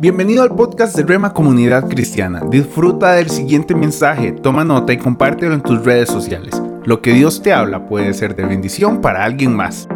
Bienvenido 0.00 0.42
al 0.42 0.56
podcast 0.56 0.96
de 0.96 1.02
Rema 1.02 1.34
Comunidad 1.34 1.86
Cristiana. 1.86 2.40
Disfruta 2.48 3.12
del 3.12 3.28
siguiente 3.28 3.74
mensaje, 3.74 4.32
toma 4.32 4.64
nota 4.64 4.94
y 4.94 4.98
compártelo 4.98 5.52
en 5.52 5.62
tus 5.62 5.84
redes 5.84 6.08
sociales. 6.08 6.54
Lo 6.86 7.02
que 7.02 7.12
Dios 7.12 7.42
te 7.42 7.52
habla 7.52 7.84
puede 7.86 8.14
ser 8.14 8.34
de 8.34 8.46
bendición 8.46 9.02
para 9.02 9.22
alguien 9.22 9.54
más. 9.54 9.86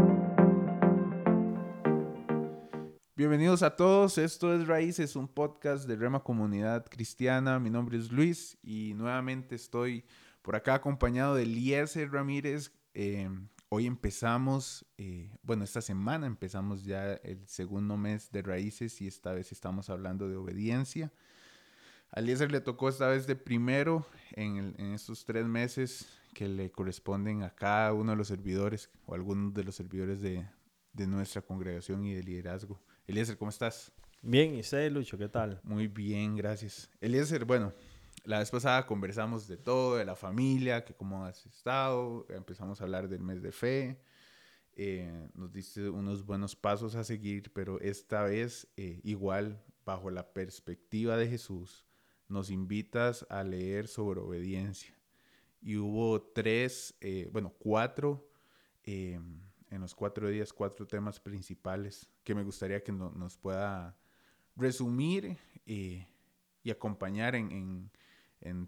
Bienvenidos 3.17 3.63
a 3.63 3.77
todos, 3.77 4.19
esto 4.19 4.53
es 4.53 4.67
Raíces, 4.67 5.17
un 5.17 5.27
podcast 5.27 5.89
de 5.89 5.97
Rema 5.97 6.23
Comunidad 6.23 6.85
Cristiana. 6.91 7.59
Mi 7.59 7.71
nombre 7.71 7.97
es 7.97 8.13
Luis 8.13 8.59
y 8.63 8.93
nuevamente 8.93 9.55
estoy 9.55 10.05
por 10.43 10.55
acá 10.55 10.75
acompañado 10.75 11.35
de 11.35 11.45
Eliezer 11.45 12.13
Ramírez. 12.13 12.73
Eh, 12.93 13.31
Hoy 13.77 13.87
empezamos, 13.87 14.87
eh, 14.99 15.37
bueno, 15.43 15.65
esta 15.65 15.81
semana 15.81 16.29
empezamos 16.29 16.85
ya 16.85 17.15
el 17.15 17.45
segundo 17.49 17.97
mes 17.97 18.31
de 18.31 18.41
raíces 18.41 19.01
y 19.01 19.09
esta 19.09 19.33
vez 19.33 19.51
estamos 19.51 19.91
hablando 19.91 20.29
de 20.29 20.37
obediencia. 20.37 21.13
A 22.13 22.21
Eliezer 22.21 22.53
le 22.53 22.61
tocó 22.61 22.89
esta 22.89 23.09
vez 23.09 23.27
de 23.27 23.35
primero 23.35 24.07
en, 24.31 24.77
estos 24.95 25.25
tres 25.25 25.47
meses 25.47 26.07
que 26.35 26.47
le 26.47 26.71
corresponden 26.71 27.43
a 27.43 27.51
cada 27.51 27.93
uno 27.95 28.13
de 28.13 28.17
los 28.17 28.29
servidores 28.29 28.91
o 29.07 29.15
algunos 29.17 29.53
de 29.53 29.65
los 29.65 29.75
servidores 29.75 30.21
de, 30.21 30.47
de 30.93 31.07
nuestra 31.09 31.43
congregación 31.43 32.05
y 32.05 32.15
de 32.15 32.23
liderazgo. 32.23 32.81
Eliezer, 33.09 33.37
¿cómo 33.37 33.49
estás? 33.49 33.91
Bien, 34.23 34.55
¿y 34.55 34.61
usted, 34.61 34.89
Lucho, 34.93 35.19
qué 35.19 35.29
tal? 35.29 35.61
Muy 35.65 35.89
bien, 35.89 36.37
gracias. 36.37 36.89
Eliezer, 37.01 37.45
bueno, 37.45 37.75
la 38.25 38.39
vez 38.39 38.51
pasada 38.51 38.87
conversamos 38.87 39.47
de 39.47 39.59
todo, 39.59 39.97
de 39.97 40.05
la 40.05 40.17
familia, 40.17 40.85
que 40.85 40.95
cómo 40.95 41.25
has 41.25 41.45
estado, 41.47 42.27
empezamos 42.31 42.81
a 42.81 42.85
hablar 42.85 43.09
del 43.09 43.23
mes 43.23 43.43
de 43.43 43.53
fe, 43.53 44.01
eh, 44.77 45.29
nos 45.35 45.53
diste 45.53 45.89
unos 45.91 46.25
buenos 46.25 46.57
pasos 46.57 46.95
a 46.95 47.05
seguir, 47.05 47.53
pero 47.53 47.79
esta 47.81 48.25
vez 48.25 48.67
eh, 48.77 49.01
igual 49.05 49.63
bajo 49.85 50.11
la 50.11 50.33
perspectiva 50.33 51.17
de 51.19 51.29
Jesús, 51.29 51.85
nos 52.29 52.51
invitas 52.51 53.27
a 53.29 53.45
leer 53.45 53.87
sobre 53.87 54.21
obediencia. 54.21 54.95
Y 55.61 55.77
hubo 55.77 56.21
tres, 56.23 56.95
eh, 57.01 57.29
bueno, 57.31 57.53
cuatro, 57.59 58.31
en 58.87 59.81
los 59.81 59.95
cuatro 59.95 60.29
días, 60.29 60.53
cuatro 60.53 60.87
temas 60.87 61.19
principales 61.19 62.11
que 62.23 62.35
me 62.35 62.43
gustaría 62.43 62.83
que 62.83 62.93
nos 62.93 63.39
pueda 63.39 63.97
resumir 64.57 65.39
y 65.65 66.07
acompañar 66.71 67.35
en 67.35 67.51
en 67.51 67.91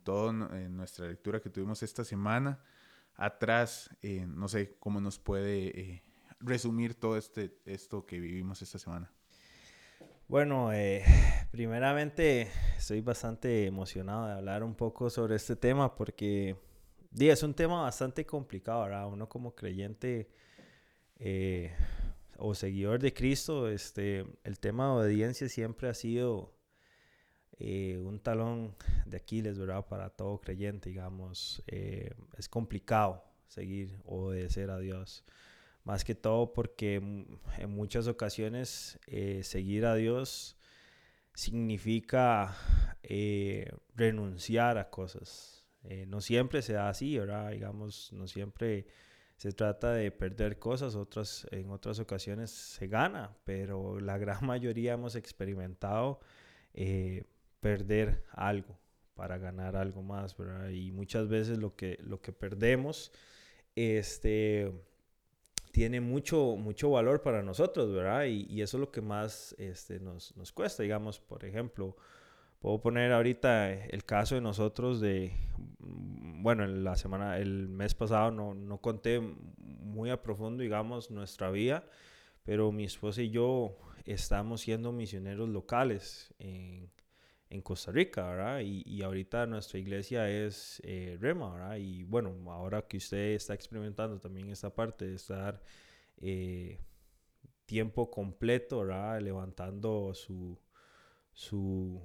toda 0.02 0.32
nuestra 0.32 1.06
lectura 1.06 1.40
que 1.40 1.50
tuvimos 1.50 1.82
esta 1.82 2.04
semana. 2.04 2.60
Atrás, 3.14 3.90
eh, 4.02 4.26
no 4.26 4.48
sé 4.48 4.76
cómo 4.78 5.00
nos 5.00 5.18
puede 5.18 5.80
eh, 5.80 6.02
resumir 6.40 6.94
todo 6.94 7.16
este, 7.16 7.58
esto 7.64 8.04
que 8.04 8.18
vivimos 8.20 8.60
esta 8.62 8.78
semana. 8.78 9.10
Bueno, 10.28 10.72
eh, 10.72 11.04
primeramente 11.50 12.50
estoy 12.76 13.00
bastante 13.00 13.66
emocionado 13.66 14.26
de 14.26 14.32
hablar 14.32 14.64
un 14.64 14.74
poco 14.74 15.08
sobre 15.08 15.36
este 15.36 15.56
tema 15.56 15.94
porque 15.94 16.56
es 17.18 17.42
un 17.42 17.54
tema 17.54 17.82
bastante 17.82 18.26
complicado, 18.26 18.82
¿verdad? 18.82 19.08
Uno 19.08 19.28
como 19.28 19.54
creyente 19.54 20.28
o 22.38 22.54
seguidor 22.54 23.00
de 23.00 23.14
Cristo, 23.14 23.68
este, 23.68 24.26
el 24.44 24.58
tema 24.58 24.86
de 24.86 24.90
obediencia 24.90 25.48
siempre 25.48 25.88
ha 25.88 25.94
sido 25.94 26.55
eh, 27.58 27.98
un 27.98 28.20
talón 28.20 28.74
de 29.06 29.16
Aquiles, 29.16 29.58
¿verdad? 29.58 29.86
Para 29.86 30.10
todo 30.10 30.40
creyente, 30.40 30.90
digamos. 30.90 31.62
Eh, 31.66 32.10
es 32.36 32.48
complicado 32.48 33.24
seguir, 33.46 33.98
obedecer 34.04 34.70
a 34.70 34.78
Dios. 34.78 35.24
Más 35.84 36.04
que 36.04 36.14
todo 36.14 36.52
porque 36.52 36.96
en 36.96 37.70
muchas 37.70 38.08
ocasiones 38.08 38.98
eh, 39.06 39.42
seguir 39.42 39.86
a 39.86 39.94
Dios 39.94 40.56
significa 41.34 42.56
renunciar 43.94 44.78
a 44.78 44.90
cosas. 44.90 45.64
no 46.08 46.20
siempre 46.20 46.60
se 46.62 46.72
da 46.72 46.88
así, 46.88 47.18
¿verdad? 47.18 47.50
Digamos, 47.50 48.12
no 48.12 48.26
siempre 48.26 48.86
se 49.36 49.52
trata 49.52 49.92
de 49.92 50.10
perder 50.10 50.58
cosas, 50.58 50.96
otras, 50.96 51.46
en 51.52 51.70
otras 51.70 52.00
ocasiones 52.00 52.50
se 52.50 52.88
gana, 52.88 53.36
pero 53.44 54.00
la 54.00 54.18
gran 54.18 54.44
mayoría 54.46 54.94
hemos 54.94 55.14
experimentado 55.14 56.20
perder 57.66 58.22
algo 58.30 58.78
para 59.16 59.38
ganar 59.38 59.74
algo 59.74 60.00
más, 60.00 60.36
¿verdad? 60.36 60.68
Y 60.68 60.92
muchas 60.92 61.26
veces 61.26 61.58
lo 61.58 61.74
que, 61.74 61.98
lo 62.04 62.20
que 62.20 62.32
perdemos 62.32 63.10
este, 63.74 64.72
tiene 65.72 66.00
mucho, 66.00 66.54
mucho 66.56 66.90
valor 66.90 67.22
para 67.22 67.42
nosotros, 67.42 67.92
¿verdad? 67.92 68.26
Y, 68.26 68.62
eso 68.62 68.76
es 68.76 68.80
lo 68.80 68.92
que 68.92 69.00
más 69.00 69.52
este, 69.58 69.98
nos, 69.98 70.36
nos, 70.36 70.52
cuesta, 70.52 70.84
digamos, 70.84 71.18
por 71.18 71.44
ejemplo, 71.44 71.96
puedo 72.60 72.80
poner 72.80 73.10
ahorita 73.10 73.72
el 73.72 74.04
caso 74.04 74.36
de 74.36 74.42
nosotros 74.42 75.00
de, 75.00 75.32
bueno, 75.80 76.62
en 76.62 76.84
la 76.84 76.94
semana, 76.94 77.38
el 77.38 77.66
mes 77.66 77.96
pasado 77.96 78.30
no, 78.30 78.54
no 78.54 78.78
conté 78.78 79.18
muy 79.58 80.10
a 80.10 80.22
profundo, 80.22 80.62
digamos, 80.62 81.10
nuestra 81.10 81.50
vida, 81.50 81.82
pero 82.44 82.70
mi 82.70 82.84
esposa 82.84 83.22
y 83.22 83.30
yo 83.30 83.76
estamos 84.04 84.60
siendo 84.60 84.92
misioneros 84.92 85.48
locales 85.48 86.32
en 86.38 86.88
en 87.48 87.60
Costa 87.62 87.92
Rica, 87.92 88.28
¿verdad? 88.28 88.60
Y, 88.60 89.02
ahorita 89.02 89.46
nuestra 89.46 89.78
iglesia 89.78 90.28
es 90.28 90.80
eh, 90.84 91.16
Rema, 91.20 91.52
¿verdad? 91.52 91.76
Y 91.76 92.02
bueno, 92.02 92.34
ahora 92.50 92.82
que 92.82 92.96
usted 92.96 93.34
está 93.34 93.54
experimentando 93.54 94.18
también 94.18 94.50
esta 94.50 94.74
parte 94.74 95.06
de 95.06 95.14
estar 95.14 95.62
eh, 96.18 96.80
tiempo 97.64 98.10
completo, 98.10 98.80
¿verdad? 98.80 99.20
Levantando 99.20 100.12
su, 100.14 100.58
su, 101.32 102.02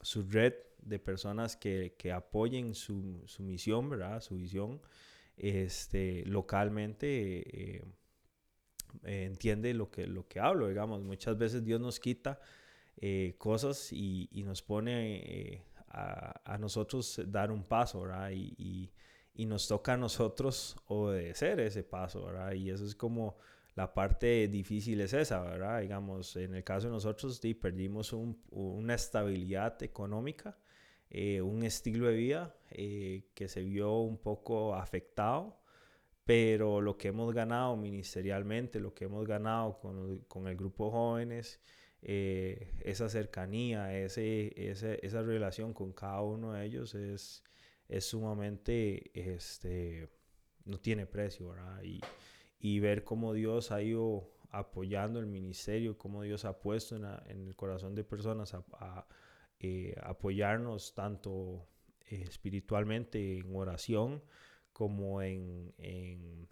su 0.00 0.22
red 0.30 0.54
de 0.78 0.98
personas 0.98 1.56
que, 1.56 1.94
que 1.98 2.12
apoyen 2.12 2.74
su, 2.74 3.22
su, 3.26 3.42
misión, 3.42 3.90
¿verdad? 3.90 4.20
Su 4.22 4.36
visión, 4.36 4.80
este, 5.36 6.24
localmente, 6.26 7.76
eh, 7.76 7.84
entiende 9.02 9.74
lo 9.74 9.90
que, 9.90 10.06
lo 10.06 10.26
que 10.26 10.40
hablo, 10.40 10.68
digamos. 10.68 11.02
Muchas 11.02 11.36
veces 11.36 11.64
Dios 11.64 11.80
nos 11.80 12.00
quita 12.00 12.40
eh, 12.96 13.34
cosas 13.38 13.92
y, 13.92 14.28
nos 14.44 14.62
pone 14.62 15.16
eh, 15.16 15.62
a, 15.88 16.56
nosotros 16.58 17.20
dar 17.26 17.50
un 17.50 17.64
paso, 17.64 18.02
¿verdad? 18.02 18.30
Y, 18.32 18.90
y, 19.34 19.46
nos 19.46 19.66
toca 19.68 19.94
a 19.94 19.96
nosotros 19.96 20.76
obedecer 20.86 21.60
ese 21.60 21.82
paso, 21.82 22.24
¿verdad? 22.26 22.52
Y 22.52 22.70
eso 22.70 22.84
es 22.84 22.94
como 22.94 23.36
la 23.74 23.92
parte 23.92 24.48
difícil 24.48 25.00
es 25.00 25.12
esa, 25.12 25.40
¿verdad? 25.42 25.80
Digamos, 25.80 26.36
en 26.36 26.54
el 26.54 26.64
caso 26.64 26.86
de 26.86 26.92
nosotros, 26.92 27.38
sí, 27.42 27.54
perdimos 27.54 28.12
una 28.12 28.94
estabilidad 28.94 29.82
económica, 29.82 30.56
eh, 31.10 31.40
un 31.40 31.64
estilo 31.64 32.06
de 32.06 32.14
vida 32.14 32.56
que 32.70 33.48
se 33.48 33.62
vio 33.62 33.98
un 33.98 34.18
poco 34.18 34.74
afectado 34.74 35.64
pero 36.24 36.80
lo 36.80 36.96
que 36.96 37.08
hemos 37.08 37.34
ganado 37.34 37.76
ministerialmente, 37.76 38.80
lo 38.80 38.94
que 38.94 39.04
hemos 39.04 39.26
ganado 39.26 39.78
con, 39.78 40.20
con 40.20 40.48
el 40.48 40.56
grupo 40.56 40.90
jóvenes, 40.90 41.60
eh, 42.06 42.70
esa 42.82 43.08
cercanía, 43.08 43.98
ese, 43.98 44.52
esa 44.58 45.22
relación 45.22 45.72
con 45.72 45.94
cada 45.94 46.20
uno 46.20 46.52
de 46.52 46.66
ellos 46.66 46.94
es, 46.94 47.42
es 47.88 48.04
sumamente, 48.04 49.10
este, 49.14 50.10
no 50.66 50.78
tiene 50.78 51.06
precio, 51.06 51.48
¿verdad? 51.48 51.82
Y, 51.82 52.02
y, 52.60 52.78
ver 52.80 53.04
cómo 53.04 53.32
Dios 53.32 53.72
ha 53.72 53.80
ido 53.80 54.30
apoyando 54.50 55.18
el 55.18 55.26
ministerio, 55.26 55.96
cómo 55.96 56.22
Dios 56.22 56.44
ha 56.44 56.60
puesto 56.60 56.94
en, 56.94 57.06
en 57.26 57.48
el 57.48 57.56
corazón 57.56 57.94
de 57.94 58.04
personas 58.04 58.52
a, 58.52 59.06
eh, 59.60 59.94
apoyarnos 60.02 60.94
tanto 60.94 61.66
eh, 62.10 62.22
espiritualmente 62.28 63.38
en 63.38 63.56
oración 63.56 64.22
como 64.74 65.22
en, 65.22 65.72
en, 65.78 66.48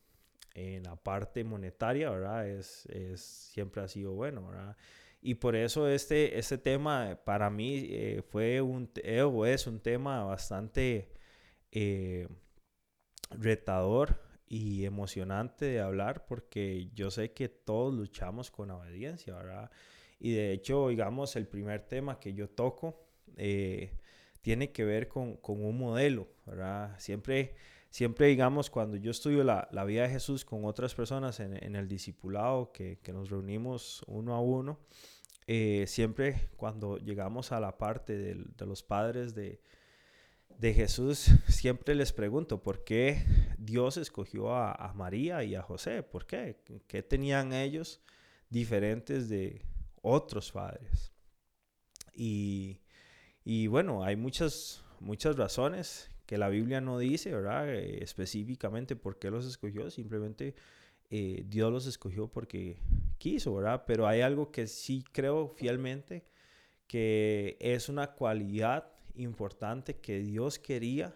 en, 0.54 0.82
la 0.84 0.96
parte 0.96 1.44
monetaria, 1.44 2.08
¿verdad? 2.08 2.48
Es, 2.48 2.86
es, 2.86 3.20
siempre 3.20 3.82
ha 3.82 3.88
sido 3.88 4.12
bueno, 4.12 4.48
¿verdad? 4.48 4.78
Y 5.24 5.36
por 5.36 5.54
eso 5.54 5.88
este, 5.88 6.36
este 6.36 6.58
tema 6.58 7.16
para 7.24 7.48
mí 7.48 7.86
eh, 7.88 8.22
fue 8.28 8.60
un, 8.60 8.90
eh, 8.96 9.24
es 9.46 9.68
un 9.68 9.78
tema 9.78 10.24
bastante 10.24 11.12
eh, 11.70 12.26
retador 13.30 14.20
y 14.48 14.84
emocionante 14.84 15.66
de 15.66 15.80
hablar 15.80 16.26
porque 16.26 16.90
yo 16.92 17.12
sé 17.12 17.32
que 17.32 17.48
todos 17.48 17.94
luchamos 17.94 18.50
con 18.50 18.72
obediencia, 18.72 19.36
¿verdad? 19.36 19.70
Y 20.18 20.32
de 20.32 20.52
hecho, 20.52 20.88
digamos, 20.88 21.36
el 21.36 21.46
primer 21.46 21.86
tema 21.86 22.18
que 22.18 22.34
yo 22.34 22.50
toco 22.50 23.06
tiene 24.42 24.72
que 24.72 24.84
ver 24.84 25.06
con, 25.06 25.36
con, 25.36 25.64
un 25.64 25.78
modelo, 25.78 26.28
¿verdad? 26.46 26.98
Siempre, 26.98 27.54
siempre 27.90 28.26
digamos, 28.26 28.70
cuando 28.70 28.96
yo 28.96 29.12
estudio 29.12 29.44
la, 29.44 29.68
la 29.70 29.84
vida 29.84 30.02
de 30.02 30.10
Jesús 30.10 30.44
con 30.44 30.64
otras 30.64 30.94
personas 30.94 31.38
en, 31.40 31.62
en 31.64 31.76
el 31.76 31.88
discipulado, 31.88 32.72
que, 32.72 32.98
que, 32.98 33.12
nos 33.12 33.30
reunimos 33.30 34.04
uno 34.08 34.34
a 34.34 34.40
uno, 34.40 34.80
eh, 35.46 35.84
siempre 35.88 36.48
cuando 36.56 36.98
llegamos 36.98 37.52
a 37.52 37.60
la 37.60 37.76
parte 37.78 38.16
de, 38.16 38.66
los 38.66 38.82
padres 38.82 39.34
de, 39.34 39.60
de, 40.58 40.74
Jesús, 40.74 41.30
siempre 41.48 41.94
les 41.94 42.12
pregunto, 42.12 42.62
¿por 42.62 42.84
qué 42.84 43.24
Dios 43.58 43.96
escogió 43.96 44.54
a, 44.54 44.92
María 44.94 45.42
y 45.44 45.54
a 45.54 45.62
José? 45.62 46.02
¿Por 46.02 46.26
qué? 46.26 46.60
¿Qué 46.86 47.02
tenían 47.02 47.52
ellos 47.52 48.00
diferentes 48.50 49.28
de 49.28 49.62
otros 50.00 50.52
padres? 50.52 51.12
Y, 52.14 52.80
y 53.44 53.66
bueno, 53.66 54.04
hay 54.04 54.16
muchas, 54.16 54.84
muchas 55.00 55.36
razones 55.36 56.10
que 56.26 56.38
la 56.38 56.48
Biblia 56.48 56.80
no 56.80 56.98
dice, 56.98 57.32
¿verdad? 57.32 57.68
Eh, 57.68 58.02
específicamente 58.02 58.96
por 58.96 59.18
qué 59.18 59.30
los 59.30 59.44
escogió, 59.44 59.90
simplemente 59.90 60.54
eh, 61.14 61.44
Dios 61.46 61.70
los 61.70 61.86
escogió 61.86 62.28
porque 62.28 62.78
quiso, 63.18 63.54
¿verdad? 63.54 63.84
Pero 63.86 64.08
hay 64.08 64.22
algo 64.22 64.50
que 64.50 64.66
sí 64.66 65.04
creo 65.12 65.46
fielmente, 65.46 66.24
que 66.86 67.58
es 67.60 67.90
una 67.90 68.12
cualidad 68.12 68.90
importante 69.14 69.98
que 69.98 70.20
Dios 70.20 70.58
quería 70.58 71.14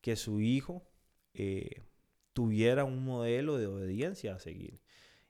que 0.00 0.14
su 0.14 0.40
hijo 0.40 0.86
eh, 1.34 1.82
tuviera 2.32 2.84
un 2.84 3.04
modelo 3.04 3.58
de 3.58 3.66
obediencia 3.66 4.36
a 4.36 4.38
seguir. 4.38 4.80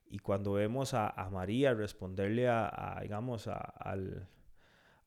Y 0.05 0.19
cuando 0.19 0.52
vemos 0.52 0.93
a, 0.93 1.26
María 1.32 1.73
responderle 1.73 2.46
a, 2.46 2.99
digamos, 3.00 3.46
al, 3.49 4.29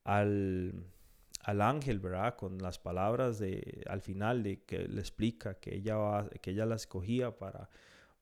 al, 0.03 1.61
ángel, 1.61 1.99
¿verdad? 1.99 2.35
Con 2.35 2.57
las 2.57 2.79
palabras 2.79 3.37
de, 3.37 3.83
al 3.87 4.01
final 4.01 4.41
de 4.41 4.63
que 4.63 4.87
le 4.87 5.01
explica 5.01 5.59
que 5.59 5.75
ella, 5.75 5.97
va, 5.97 6.29
que 6.29 6.49
ella 6.49 6.65
la 6.65 6.77
escogía 6.77 7.37
para, 7.37 7.69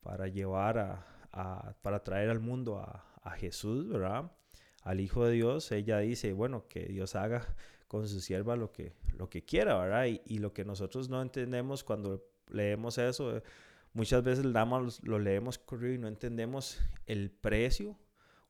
para 0.02 0.28
llevar 0.28 0.78
a, 1.32 1.76
para 1.82 2.04
traer 2.04 2.30
al 2.30 2.40
mundo 2.40 2.78
a, 2.78 3.06
Jesús, 3.38 3.88
¿verdad? 3.88 4.32
Al 4.82 5.00
Hijo 5.00 5.24
de 5.24 5.34
Dios, 5.34 5.72
ella 5.72 6.00
dice, 6.00 6.34
bueno, 6.34 6.68
que 6.68 6.86
Dios 6.86 7.16
haga 7.16 7.46
con 7.88 8.08
su 8.08 8.22
sierva 8.22 8.56
lo 8.56 8.72
que, 8.72 8.94
lo 9.16 9.30
que 9.30 9.46
quiera, 9.46 9.78
¿verdad? 9.78 10.08
Y, 10.26 10.40
lo 10.40 10.52
que 10.52 10.66
nosotros 10.66 11.10
no 11.10 11.22
entendemos 11.22 11.84
cuando 11.84 12.26
leemos 12.48 12.98
eso, 12.98 13.44
muchas 13.94 14.24
veces 14.24 14.46
lo 14.46 15.20
leemos 15.20 15.60
corrido 15.60 15.94
y 15.94 15.98
no 16.00 16.08
entendemos 16.08 16.80
el 17.06 17.30
precio 17.30 18.00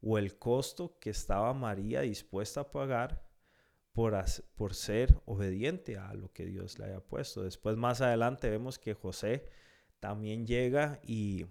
o 0.02 0.18
el 0.18 0.38
costo 0.38 0.98
que 1.00 1.10
estaba 1.10 1.54
María 1.54 2.02
dispuesta 2.02 2.62
a 2.62 2.72
pagar 2.72 3.22
por, 3.92 4.18
por 4.56 4.74
ser 4.74 5.14
obediente 5.26 5.98
a 5.98 6.14
lo 6.14 6.32
que 6.32 6.46
Dios 6.46 6.80
le 6.80 6.86
haya 6.86 7.02
puesto. 7.02 7.44
Después 7.44 7.76
más 7.76 8.00
adelante 8.02 8.50
vemos 8.50 8.80
que 8.80 8.94
José 8.94 9.50
también 10.00 10.46
llega 10.46 11.00
y, 11.04 11.46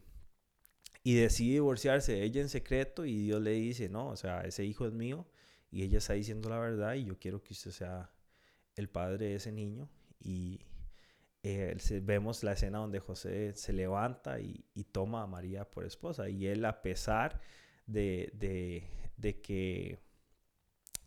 y 1.03 1.15
decide 1.17 1.55
divorciarse 1.55 2.13
de 2.13 2.25
ella 2.25 2.41
en 2.41 2.49
secreto 2.49 3.05
y 3.05 3.25
Dios 3.25 3.43
le 3.43 3.53
dice, 3.53 3.89
no, 3.89 4.09
o 4.09 4.17
sea, 4.17 4.43
ese 4.43 4.65
hijo 4.65 4.87
es 4.87 4.93
mío 4.93 5.27
y 5.71 5.83
ella 5.83 5.99
está 5.99 6.15
diciendo 6.15 6.49
la 6.49 6.59
verdad 6.59 6.95
y 6.95 7.05
yo 7.05 7.19
quiero 7.19 7.43
que 7.43 7.53
usted 7.53 7.71
sea 7.71 8.11
el 8.77 8.89
padre 8.89 9.27
de 9.27 9.35
ese 9.37 9.53
niño 9.53 9.89
y, 10.21 10.61
eh, 11.43 11.77
vemos 12.03 12.43
la 12.43 12.53
escena 12.53 12.79
donde 12.79 12.99
José 13.01 13.53
se 13.55 13.73
levanta 13.73 14.41
y, 14.41 14.65
toma 14.93 15.23
a 15.23 15.27
María 15.27 15.65
por 15.65 15.85
esposa. 15.85 16.29
Y 16.29 16.47
él, 16.47 16.65
a 16.65 16.83
pesar 16.83 17.41
de, 17.87 18.31
que, 19.43 19.99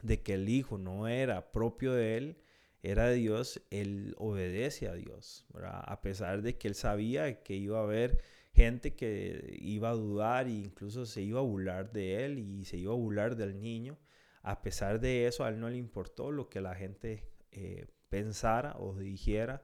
de 0.02 0.22
que 0.22 0.34
el 0.34 0.50
hijo 0.50 0.78
no 0.78 1.08
era 1.08 1.52
propio 1.52 1.94
de 1.94 2.18
él, 2.18 2.38
era 2.84 3.08
de 3.08 3.16
Dios, 3.16 3.62
él 3.70 4.16
obedece 4.18 4.88
a 4.88 4.94
Dios. 4.94 5.46
A 5.54 6.02
pesar 6.02 6.42
de 6.42 6.58
que 6.58 6.68
él 6.68 6.76
sabía 6.76 7.44
que 7.44 7.56
iba 7.56 7.80
a 7.80 7.84
haber 7.84 8.22
gente 8.54 8.96
que 8.96 9.58
iba 9.62 9.90
a 9.90 9.94
dudar 9.94 10.48
e 10.48 10.52
incluso 10.52 11.06
se 11.06 11.22
iba 11.22 11.40
a 11.40 11.44
burlar 11.44 11.92
de 11.92 12.26
él 12.26 12.40
y 12.40 12.66
se 12.66 12.78
iba 12.78 12.94
a 12.94 12.98
burlar 12.98 13.36
del 13.36 13.62
niño. 13.62 13.98
A 14.42 14.62
pesar 14.62 15.00
de 15.00 15.28
eso, 15.28 15.44
a 15.44 15.50
él 15.50 15.60
no 15.60 15.70
le 15.70 15.78
importó 15.78 16.32
lo 16.32 16.50
que 16.50 16.62
la 16.62 16.76
gente 16.76 17.24
eh, 17.52 17.86
pensara 18.10 18.76
o 18.80 18.96
dijera 18.96 19.64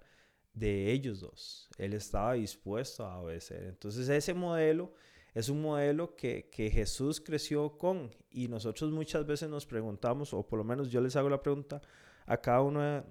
de 0.53 0.91
ellos 0.91 1.19
dos. 1.19 1.69
Él 1.77 1.93
estaba 1.93 2.33
dispuesto 2.33 3.05
a 3.05 3.19
obedecer. 3.19 3.63
Entonces 3.63 4.07
ese 4.09 4.33
modelo 4.33 4.93
es 5.33 5.49
un 5.49 5.61
modelo 5.61 6.15
que, 6.15 6.49
Jesús 6.51 7.21
creció 7.21 7.77
con 7.77 8.09
y 8.31 8.47
nosotros 8.47 8.91
muchas 8.91 9.25
veces 9.25 9.49
nos 9.49 9.65
preguntamos, 9.65 10.33
o 10.33 10.47
por 10.47 10.57
lo 10.57 10.63
menos 10.63 10.89
yo 10.89 10.99
les 11.01 11.15
hago 11.15 11.29
la 11.29 11.41
pregunta 11.41 11.81
a 12.27 12.37
cada 12.37 12.61
uno 12.61 13.03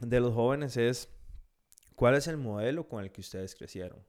de, 0.00 0.20
los 0.20 0.32
jóvenes 0.32 0.76
es, 0.76 1.10
¿cuál 1.96 2.14
es 2.14 2.28
el 2.28 2.38
modelo 2.38 2.88
con 2.88 3.02
el 3.02 3.10
que 3.10 3.20
ustedes 3.20 3.54
crecieron 3.54 4.02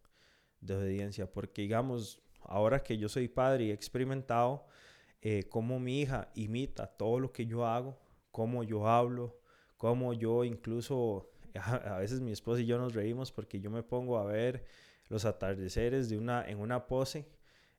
de 0.61 0.75
obediencia? 0.75 1.31
Porque 1.31 1.63
digamos, 1.63 2.21
ahora 2.43 2.81
que 2.81 2.97
yo 2.97 3.09
soy 3.09 3.27
padre 3.27 3.65
y 3.65 3.71
he 3.71 3.73
experimentado 3.73 4.67
eh, 5.21 5.43
cómo 5.49 5.79
mi 5.79 6.01
hija 6.01 6.31
imita 6.35 6.87
todo 6.87 7.19
lo 7.19 7.33
que 7.33 7.47
yo 7.47 7.65
hago, 7.65 7.99
cómo 8.31 8.63
yo 8.63 8.87
hablo, 8.87 9.41
cómo 9.77 10.13
yo 10.13 10.43
incluso 10.43 11.31
a 11.55 11.97
veces 11.97 12.21
mi 12.21 12.31
esposa 12.31 12.61
y 12.61 12.67
yo 12.67 12.77
nos 12.77 12.93
reímos 12.93 13.31
porque 13.31 13.59
yo 13.59 13.71
me 13.71 13.81
pongo 13.81 14.19
a 14.19 14.25
ver 14.25 14.63
los 15.07 15.25
atardeceres 15.25 16.07
de 16.07 16.19
una, 16.19 16.47
en 16.47 16.59
una 16.59 16.85
pose, 16.85 17.27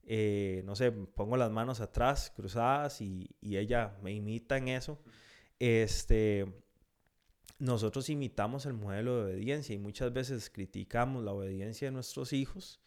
eh, 0.03 0.63
no 0.65 0.75
sé, 0.75 0.91
pongo 0.91 1.37
las 1.37 1.53
manos 1.53 1.81
atrás, 1.81 2.33
cruzadas, 2.35 3.01
y, 3.01 3.31
y, 3.41 3.57
ella 3.57 3.97
me 4.03 4.13
imita 4.13 4.57
en 4.57 4.67
eso. 4.67 5.01
Este, 5.61 6.47
nosotros 7.59 8.09
imitamos 8.09 8.67
el 8.67 8.73
modelo 8.73 9.19
de 9.19 9.35
obediencia 9.35 9.75
y 9.75 9.79
muchas 9.79 10.13
veces 10.13 10.51
criticamos 10.51 11.23
la 11.23 11.33
obediencia 11.33 11.89
de 11.89 11.93
nuestros 11.93 12.33
hijos, 12.33 12.81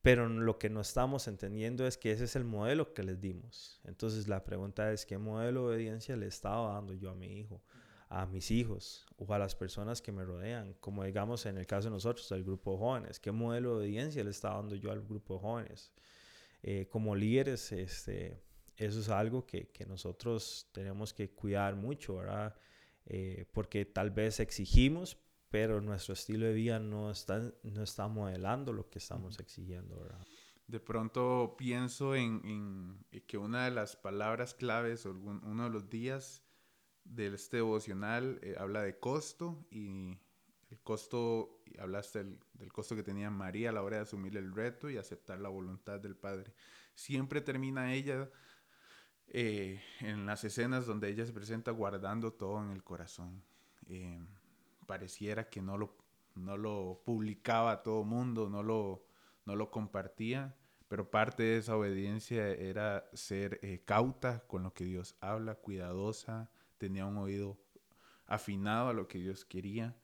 pero 0.00 0.28
lo 0.28 0.58
que 0.58 0.70
no 0.70 0.80
estamos 0.80 1.28
entendiendo 1.28 1.86
es 1.86 1.98
que 1.98 2.12
ese 2.12 2.24
es 2.24 2.36
el 2.36 2.44
modelo 2.44 2.94
que 2.94 3.02
les 3.02 3.20
dimos. 3.20 3.80
Entonces 3.84 4.28
la 4.28 4.44
pregunta 4.44 4.92
es, 4.92 5.04
¿qué 5.04 5.18
modelo 5.18 5.68
de 5.68 5.74
obediencia 5.74 6.16
le 6.16 6.28
estaba 6.28 6.74
dando 6.74 6.94
yo 6.94 7.10
a 7.10 7.14
mi 7.14 7.38
hijo? 7.38 7.62
a 8.12 8.26
mis 8.26 8.50
hijos 8.50 9.06
o 9.16 9.32
a 9.32 9.38
las 9.38 9.54
personas 9.54 10.02
que 10.02 10.10
me 10.10 10.24
rodean, 10.24 10.74
como 10.80 11.04
digamos 11.04 11.46
en 11.46 11.58
el 11.58 11.66
caso 11.66 11.88
de 11.88 11.94
nosotros, 11.94 12.30
el 12.32 12.42
grupo 12.42 12.72
de 12.72 12.78
jóvenes, 12.78 13.20
qué 13.20 13.30
modelo 13.30 13.78
de 13.78 13.86
audiencia 13.86 14.24
le 14.24 14.30
está 14.30 14.50
dando 14.50 14.74
yo 14.74 14.90
al 14.90 15.00
grupo 15.00 15.34
de 15.34 15.40
jóvenes. 15.40 15.92
Eh, 16.62 16.88
como 16.90 17.14
líderes, 17.14 17.70
este, 17.70 18.42
eso 18.80 19.00
es 19.00 19.10
algo 19.10 19.46
que, 19.46 19.68
que, 19.68 19.84
nosotros 19.84 20.70
tenemos 20.72 21.12
que 21.12 21.30
cuidar 21.30 21.76
mucho, 21.76 22.16
¿verdad? 22.16 22.56
Eh, 23.04 23.44
porque 23.52 23.84
tal 23.84 24.10
vez 24.10 24.40
exigimos, 24.40 25.18
pero 25.50 25.82
nuestro 25.82 26.14
estilo 26.14 26.46
de 26.46 26.54
vida 26.54 26.78
no 26.78 27.10
está, 27.10 27.52
no 27.62 27.82
está 27.82 28.08
modelando 28.08 28.72
lo 28.72 28.88
que 28.88 28.98
estamos 28.98 29.38
exigiendo, 29.38 30.00
¿verdad? 30.00 30.26
De 30.66 30.80
pronto 30.80 31.56
pienso 31.58 32.14
en, 32.14 32.40
en 33.10 33.20
que 33.26 33.36
una 33.36 33.66
de 33.66 33.70
las 33.70 33.96
palabras 33.96 34.54
claves 34.54 35.04
o 35.04 35.10
uno 35.10 35.64
de 35.64 35.70
los 35.70 35.90
días 35.90 36.42
de 37.04 37.26
este 37.34 37.58
devocional 37.58 38.38
eh, 38.42 38.54
habla 38.58 38.82
de 38.82 38.98
costo 38.98 39.66
y 39.70 40.16
el 40.70 40.80
costo, 40.82 41.62
hablaste 41.78 42.20
del, 42.20 42.38
del, 42.54 42.72
costo 42.72 42.96
que 42.96 43.02
tenía 43.02 43.28
María 43.28 43.70
a 43.70 43.72
la 43.72 43.82
hora 43.82 43.96
de 43.96 44.02
asumir 44.04 44.38
el 44.38 44.54
reto 44.54 44.88
y 44.88 44.96
aceptar 44.96 45.38
la 45.38 45.50
voluntad 45.50 46.00
del 46.00 46.16
Padre. 46.16 46.54
Siempre 46.94 47.40
termina 47.40 47.92
ella 47.92 48.30
eh, 49.30 49.80
en 50.00 50.26
las 50.26 50.44
escenas 50.44 50.86
donde 50.86 51.08
ella 51.08 51.24
se 51.24 51.32
presenta 51.32 51.70
guardando 51.70 52.32
todo 52.32 52.62
en 52.62 52.70
el 52.70 52.82
corazón. 52.82 53.42
Eh, 53.88 54.20
pareciera 54.86 55.48
que 55.48 55.62
no 55.62 55.78
lo, 55.78 55.96
no 56.34 56.56
lo 56.56 57.00
publicaba 57.04 57.72
a 57.72 57.82
todo 57.82 58.04
mundo, 58.04 58.48
no 58.48 58.62
lo, 58.62 59.04
no 59.46 59.56
lo 59.56 59.70
compartía, 59.70 60.56
pero 60.88 61.10
parte 61.10 61.44
de 61.44 61.58
esa 61.58 61.76
obediencia 61.76 62.48
era 62.48 63.08
ser 63.12 63.60
cauta 63.84 64.40
con 64.48 64.64
lo 64.64 64.74
que 64.74 64.84
Dios 64.84 65.16
habla, 65.20 65.54
cuidadosa, 65.54 66.50
tenía 66.78 67.06
un 67.06 67.18
oído 67.18 67.56
afinado 68.26 68.88
a 68.88 68.92
lo 68.92 69.06
que 69.06 69.18
Dios 69.18 69.44
quería, 69.44 69.96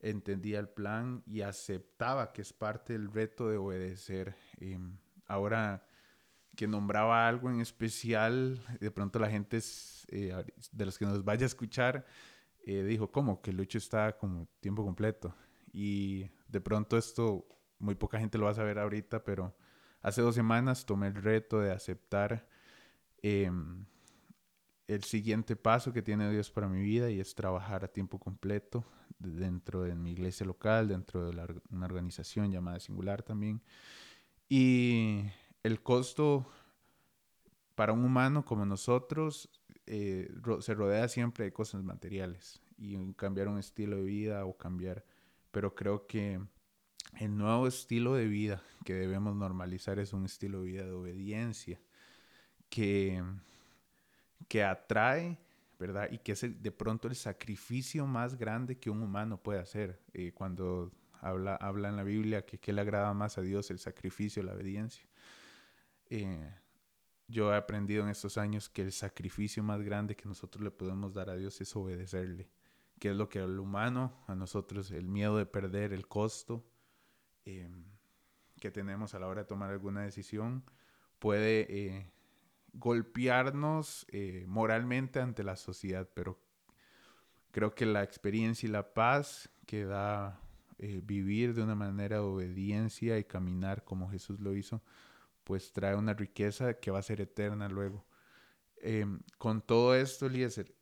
entendía 0.00 0.60
el 0.60 0.68
plan 0.68 1.24
y 1.26 1.40
aceptaba 1.40 2.32
que 2.32 2.42
es 2.42 2.52
parte 2.52 2.92
del 2.92 3.10
reto 3.10 3.48
de 3.48 3.56
obedecer. 3.56 4.36
Ahora 5.26 5.87
que 6.58 6.66
nombraba 6.66 7.28
algo 7.28 7.48
en 7.50 7.60
especial, 7.60 8.60
de 8.80 8.90
pronto 8.90 9.20
la 9.20 9.30
gente 9.30 9.60
eh, 10.08 10.44
de 10.72 10.84
los 10.84 10.98
que 10.98 11.06
nos 11.06 11.24
vaya 11.24 11.44
a 11.44 11.46
escuchar 11.46 12.04
eh, 12.64 12.82
dijo, 12.82 13.12
¿cómo? 13.12 13.40
Que 13.40 13.52
Lucho 13.52 13.78
está 13.78 14.18
como 14.18 14.48
tiempo 14.58 14.84
completo. 14.84 15.32
Y 15.72 16.28
de 16.48 16.60
pronto 16.60 16.98
esto, 16.98 17.46
muy 17.78 17.94
poca 17.94 18.18
gente 18.18 18.38
lo 18.38 18.46
va 18.46 18.50
a 18.50 18.54
saber 18.54 18.80
ahorita, 18.80 19.22
pero 19.22 19.54
hace 20.02 20.20
dos 20.20 20.34
semanas 20.34 20.84
tomé 20.84 21.06
el 21.06 21.14
reto 21.14 21.60
de 21.60 21.70
aceptar 21.70 22.48
em, 23.22 23.84
el 24.88 25.04
siguiente 25.04 25.54
paso 25.54 25.92
que 25.92 26.02
tiene 26.02 26.28
Dios 26.28 26.50
para 26.50 26.66
mi 26.66 26.82
vida 26.82 27.08
y 27.08 27.20
es 27.20 27.36
trabajar 27.36 27.84
a 27.84 27.88
tiempo 27.92 28.18
completo 28.18 28.84
dentro 29.20 29.82
de 29.82 29.94
mi 29.94 30.10
iglesia 30.10 30.44
local, 30.44 30.88
dentro 30.88 31.30
de 31.30 31.60
una 31.70 31.86
organización 31.86 32.50
llamada 32.50 32.80
Singular 32.80 33.22
también. 33.22 33.62
Y 34.48 35.22
el 35.62 35.82
costo 35.82 36.46
para 37.74 37.92
un 37.92 38.04
humano 38.04 38.44
como 38.44 38.66
nosotros 38.66 39.50
eh, 39.86 40.30
se 40.60 40.74
rodea 40.74 41.08
siempre 41.08 41.44
de 41.44 41.52
cosas 41.52 41.82
materiales 41.82 42.60
y 42.76 43.12
cambiar 43.14 43.48
un 43.48 43.58
estilo 43.58 43.96
de 43.96 44.04
vida 44.04 44.44
o 44.44 44.56
cambiar, 44.56 45.04
pero 45.50 45.74
creo 45.74 46.06
que 46.06 46.40
el 47.18 47.36
nuevo 47.36 47.66
estilo 47.66 48.14
de 48.14 48.26
vida 48.26 48.62
que 48.84 48.94
debemos 48.94 49.34
normalizar 49.34 49.98
es 49.98 50.12
un 50.12 50.24
estilo 50.24 50.62
de 50.62 50.64
vida 50.66 50.84
de 50.84 50.92
obediencia 50.92 51.80
que 52.68 53.22
que 54.48 54.64
atrae, 54.64 55.38
¿verdad? 55.78 56.08
Y 56.10 56.18
que 56.18 56.32
es 56.32 56.62
de 56.62 56.72
pronto 56.72 57.08
el 57.08 57.16
sacrificio 57.16 58.06
más 58.06 58.36
grande 58.36 58.78
que 58.78 58.90
un 58.90 59.02
humano 59.02 59.40
puede 59.40 59.60
hacer. 59.60 60.00
Eh, 60.14 60.32
cuando 60.32 60.92
habla, 61.20 61.56
habla 61.56 61.88
en 61.88 61.96
la 61.96 62.04
Biblia 62.04 62.44
que, 62.44 62.72
le 62.72 62.80
agrada 62.80 63.12
más 63.14 63.38
a 63.38 63.42
Dios 63.42 63.70
el 63.70 63.78
sacrificio, 63.78 64.42
la 64.42 64.54
obediencia. 64.54 65.07
Eh, 66.10 66.54
yo 67.26 67.52
he 67.52 67.56
aprendido 67.56 68.02
en 68.02 68.08
estos 68.08 68.38
años 68.38 68.68
que 68.68 68.82
el 68.82 68.92
sacrificio 68.92 69.62
más 69.62 69.82
grande 69.82 70.16
que 70.16 70.26
nosotros 70.26 70.64
le 70.64 70.70
podemos 70.70 71.12
dar 71.12 71.28
a 71.28 71.36
Dios 71.36 71.60
es 71.60 71.76
obedecerle, 71.76 72.48
que 72.98 73.10
es 73.10 73.16
lo 73.16 73.28
que 73.28 73.40
al 73.40 73.58
humano, 73.58 74.24
a 74.26 74.34
nosotros, 74.34 74.90
el 74.90 75.08
miedo 75.08 75.36
de 75.36 75.44
perder, 75.44 75.92
el 75.92 76.08
costo 76.08 76.64
em, 77.44 77.84
que 78.58 78.70
tenemos 78.70 79.14
a 79.14 79.18
la 79.18 79.28
hora 79.28 79.42
de 79.42 79.48
tomar 79.48 79.70
alguna 79.70 80.02
decisión, 80.02 80.64
puede 81.18 81.66
eh, 81.68 82.10
golpearnos 82.72 84.06
eh, 84.10 84.44
moralmente 84.48 85.20
ante 85.20 85.44
la 85.44 85.56
sociedad, 85.56 86.08
pero 86.14 86.40
creo 87.50 87.74
que 87.74 87.84
la 87.84 88.02
experiencia 88.02 88.66
y 88.66 88.72
la 88.72 88.94
paz 88.94 89.50
que 89.66 89.84
da 89.84 90.40
vivir 91.02 91.54
de 91.54 91.62
una 91.64 91.74
manera 91.74 92.18
de 92.18 92.22
obediencia 92.22 93.18
y 93.18 93.24
caminar 93.24 93.82
como 93.84 94.08
Jesús 94.08 94.38
lo 94.38 94.54
hizo, 94.54 94.80
pues 95.48 95.72
trae 95.72 95.96
una 95.96 96.12
riqueza 96.12 96.74
que 96.74 96.90
va 96.90 96.98
a 96.98 97.02
ser 97.02 97.22
eterna 97.22 97.70
luego. 97.70 98.04
Em, 98.76 99.20
con 99.38 99.62
todo 99.62 99.94
esto, 99.94 100.26
Eliezer, 100.26 100.76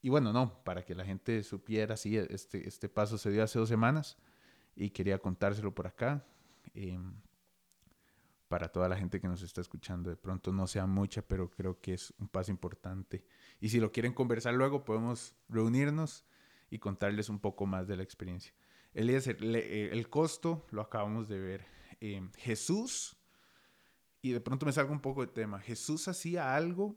y 0.00 0.10
bueno, 0.10 0.32
no, 0.32 0.62
para 0.62 0.84
que 0.84 0.94
la 0.94 1.04
gente 1.04 1.42
supiera, 1.42 1.96
sí, 1.96 2.16
este, 2.16 2.68
este 2.68 2.88
paso 2.88 3.18
se 3.18 3.32
dio 3.32 3.42
hace 3.42 3.58
dos 3.58 3.68
semanas 3.68 4.16
y 4.76 4.90
quería 4.90 5.18
contárselo 5.18 5.74
por 5.74 5.88
acá. 5.88 6.24
Em, 6.72 7.20
para 8.46 8.68
toda 8.68 8.88
la 8.88 8.96
gente 8.96 9.20
que 9.20 9.26
nos 9.26 9.42
está 9.42 9.60
escuchando, 9.60 10.08
de 10.08 10.16
pronto 10.16 10.52
no 10.52 10.68
sea 10.68 10.86
mucha, 10.86 11.22
pero 11.22 11.50
creo 11.50 11.80
que 11.80 11.94
es 11.94 12.14
un 12.20 12.28
paso 12.28 12.52
importante. 12.52 13.24
Y 13.60 13.70
si 13.70 13.80
lo 13.80 13.90
quieren 13.90 14.14
conversar 14.14 14.54
luego, 14.54 14.84
podemos 14.84 15.34
reunirnos 15.48 16.24
y 16.70 16.78
contarles 16.78 17.28
un 17.28 17.40
poco 17.40 17.66
más 17.66 17.88
de 17.88 17.96
la 17.96 18.04
experiencia. 18.04 18.54
Eliezer, 18.94 19.36
eh, 19.42 19.90
el 19.90 20.08
costo 20.08 20.64
lo 20.70 20.80
acabamos 20.80 21.26
de 21.28 21.40
ver. 21.40 21.66
Em, 21.98 22.30
Jesús 22.34 23.19
y 24.22 24.32
de 24.32 24.40
pronto 24.40 24.66
me 24.66 24.72
salgo 24.72 24.92
un 24.92 25.00
poco 25.00 25.22
de 25.22 25.32
tema. 25.32 25.60
Jesús 25.60 26.08
hacía 26.08 26.54
algo 26.54 26.96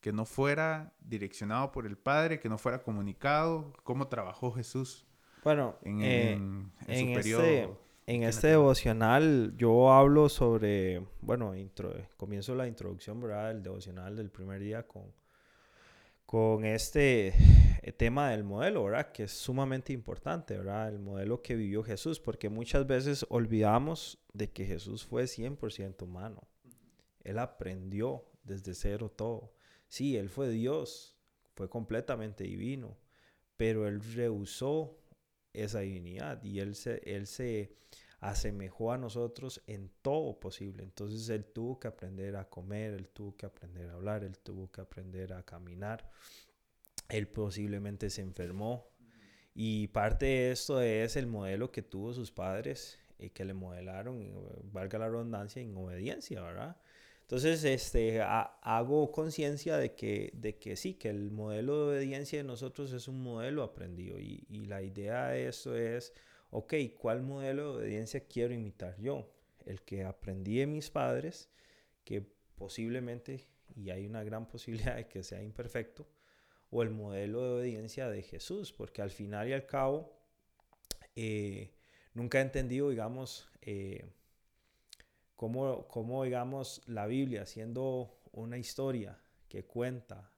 que 0.00 0.12
no 0.12 0.24
fuera 0.24 0.92
direccionado 1.00 1.72
por 1.72 1.86
el 1.86 1.96
Padre, 1.96 2.40
que 2.40 2.48
no 2.48 2.58
fuera 2.58 2.82
comunicado. 2.82 3.72
¿Cómo 3.82 4.08
trabajó 4.08 4.52
Jesús? 4.52 5.06
Bueno, 5.42 5.76
en, 5.82 6.02
eh, 6.02 6.32
en, 6.32 6.72
su 7.08 7.14
periodo? 7.14 7.42
Este, 7.42 7.68
en 8.06 8.22
este 8.22 8.48
devocional 8.48 9.54
yo 9.56 9.92
hablo 9.92 10.28
sobre, 10.28 11.04
bueno, 11.20 11.54
comienzo 12.16 12.54
la 12.54 12.68
introducción, 12.68 13.20
¿verdad? 13.20 13.50
El 13.50 13.62
devocional 13.62 14.16
del 14.16 14.30
primer 14.30 14.60
día 14.60 14.86
con, 14.86 15.04
con 16.26 16.64
este 16.64 17.32
eh, 17.82 17.92
tema 17.92 18.30
del 18.30 18.42
modelo, 18.42 18.84
¿verdad? 18.84 19.12
Que 19.12 19.24
es 19.24 19.32
sumamente 19.32 19.92
importante, 19.92 20.56
¿verdad? 20.56 20.88
El 20.88 20.98
modelo 20.98 21.40
que 21.40 21.54
vivió 21.54 21.84
Jesús, 21.84 22.18
porque 22.18 22.48
muchas 22.48 22.86
veces 22.86 23.24
olvidamos 23.28 24.18
de 24.32 24.50
que 24.50 24.66
Jesús 24.66 25.04
fue 25.04 25.24
100% 25.24 26.02
humano. 26.02 26.48
Él 27.22 27.38
aprendió 27.38 28.24
desde 28.42 28.74
cero 28.74 29.08
todo. 29.08 29.54
Sí, 29.88 30.16
Él 30.16 30.28
fue 30.28 30.48
Dios, 30.48 31.16
fue 31.54 31.68
completamente 31.70 32.44
divino, 32.44 32.98
pero 33.56 33.86
Él 33.86 34.00
rehusó 34.14 34.98
esa 35.52 35.80
divinidad 35.80 36.42
y 36.42 36.58
Él 36.58 36.74
se, 36.74 37.00
él 37.04 37.26
se 37.26 37.76
asemejó 38.20 38.92
a 38.92 38.98
nosotros 38.98 39.62
en 39.66 39.90
todo 40.02 40.38
posible. 40.40 40.82
Entonces 40.82 41.28
Él 41.28 41.44
tuvo 41.44 41.78
que 41.78 41.88
aprender 41.88 42.36
a 42.36 42.48
comer, 42.48 42.94
Él 42.94 43.08
tuvo 43.08 43.36
que 43.36 43.46
aprender 43.46 43.90
a 43.90 43.94
hablar, 43.94 44.24
Él 44.24 44.38
tuvo 44.38 44.70
que 44.70 44.80
aprender 44.80 45.32
a 45.32 45.42
caminar 45.42 46.10
él 47.08 47.28
posiblemente 47.28 48.10
se 48.10 48.22
enfermó. 48.22 48.88
Y 49.54 49.88
parte 49.88 50.26
de 50.26 50.50
esto 50.52 50.80
es 50.80 51.16
el 51.16 51.26
modelo 51.26 51.70
que 51.72 51.82
tuvo 51.82 52.12
sus 52.12 52.30
padres 52.30 52.98
y 53.18 53.30
que 53.30 53.44
le 53.44 53.54
modelaron, 53.54 54.30
valga 54.72 54.98
la 54.98 55.08
redundancia, 55.08 55.62
en 55.62 55.74
obediencia, 55.76 56.42
¿verdad? 56.42 56.76
Entonces, 57.22 57.64
este, 57.64 58.20
hago 58.20 59.10
conciencia 59.10 59.78
de 59.78 59.94
que, 59.94 60.30
de 60.34 60.58
que 60.58 60.76
sí, 60.76 60.94
que 60.94 61.08
el 61.08 61.30
modelo 61.32 61.88
de 61.88 61.96
obediencia 61.96 62.38
de 62.38 62.44
nosotros 62.44 62.92
es 62.92 63.08
un 63.08 63.20
modelo 63.20 63.62
aprendido. 63.62 64.18
Y, 64.18 64.44
y 64.48 64.66
la 64.66 64.82
idea 64.82 65.28
de 65.28 65.48
esto 65.48 65.74
es, 65.74 66.12
ok, 66.56 66.72
¿cuál 66.98 67.22
modelo 67.22 67.72
de 67.72 67.78
obediencia 67.80 68.26
quiero 68.26 68.54
imitar 68.54 68.96
yo? 68.98 69.30
El 69.66 69.82
que 69.82 70.04
aprendí 70.04 70.56
de 70.56 70.66
mis 70.66 70.88
padres, 70.88 71.50
que 72.02 72.22
posiblemente, 72.56 73.46
y 73.74 73.90
hay 73.90 74.06
una 74.06 74.24
gran 74.24 74.46
posibilidad 74.48 74.96
de 74.96 75.06
que 75.06 75.22
sea 75.22 75.42
imperfecto, 75.42 76.08
o 76.70 76.82
el 76.82 76.88
modelo 76.88 77.42
de 77.42 77.54
obediencia 77.56 78.08
de 78.08 78.22
Jesús, 78.22 78.72
porque 78.72 79.02
al 79.02 79.10
final 79.10 79.48
y 79.48 79.52
al 79.52 79.66
cabo 79.66 80.18
eh, 81.14 81.74
nunca 82.14 82.38
he 82.38 82.42
entendido, 82.42 82.88
digamos, 82.88 83.50
eh, 83.60 84.06
cómo, 85.34 85.86
cómo, 85.88 86.24
digamos, 86.24 86.80
la 86.86 87.06
Biblia, 87.06 87.44
siendo 87.44 88.18
una 88.32 88.56
historia 88.56 89.20
que 89.46 89.66
cuenta 89.66 90.32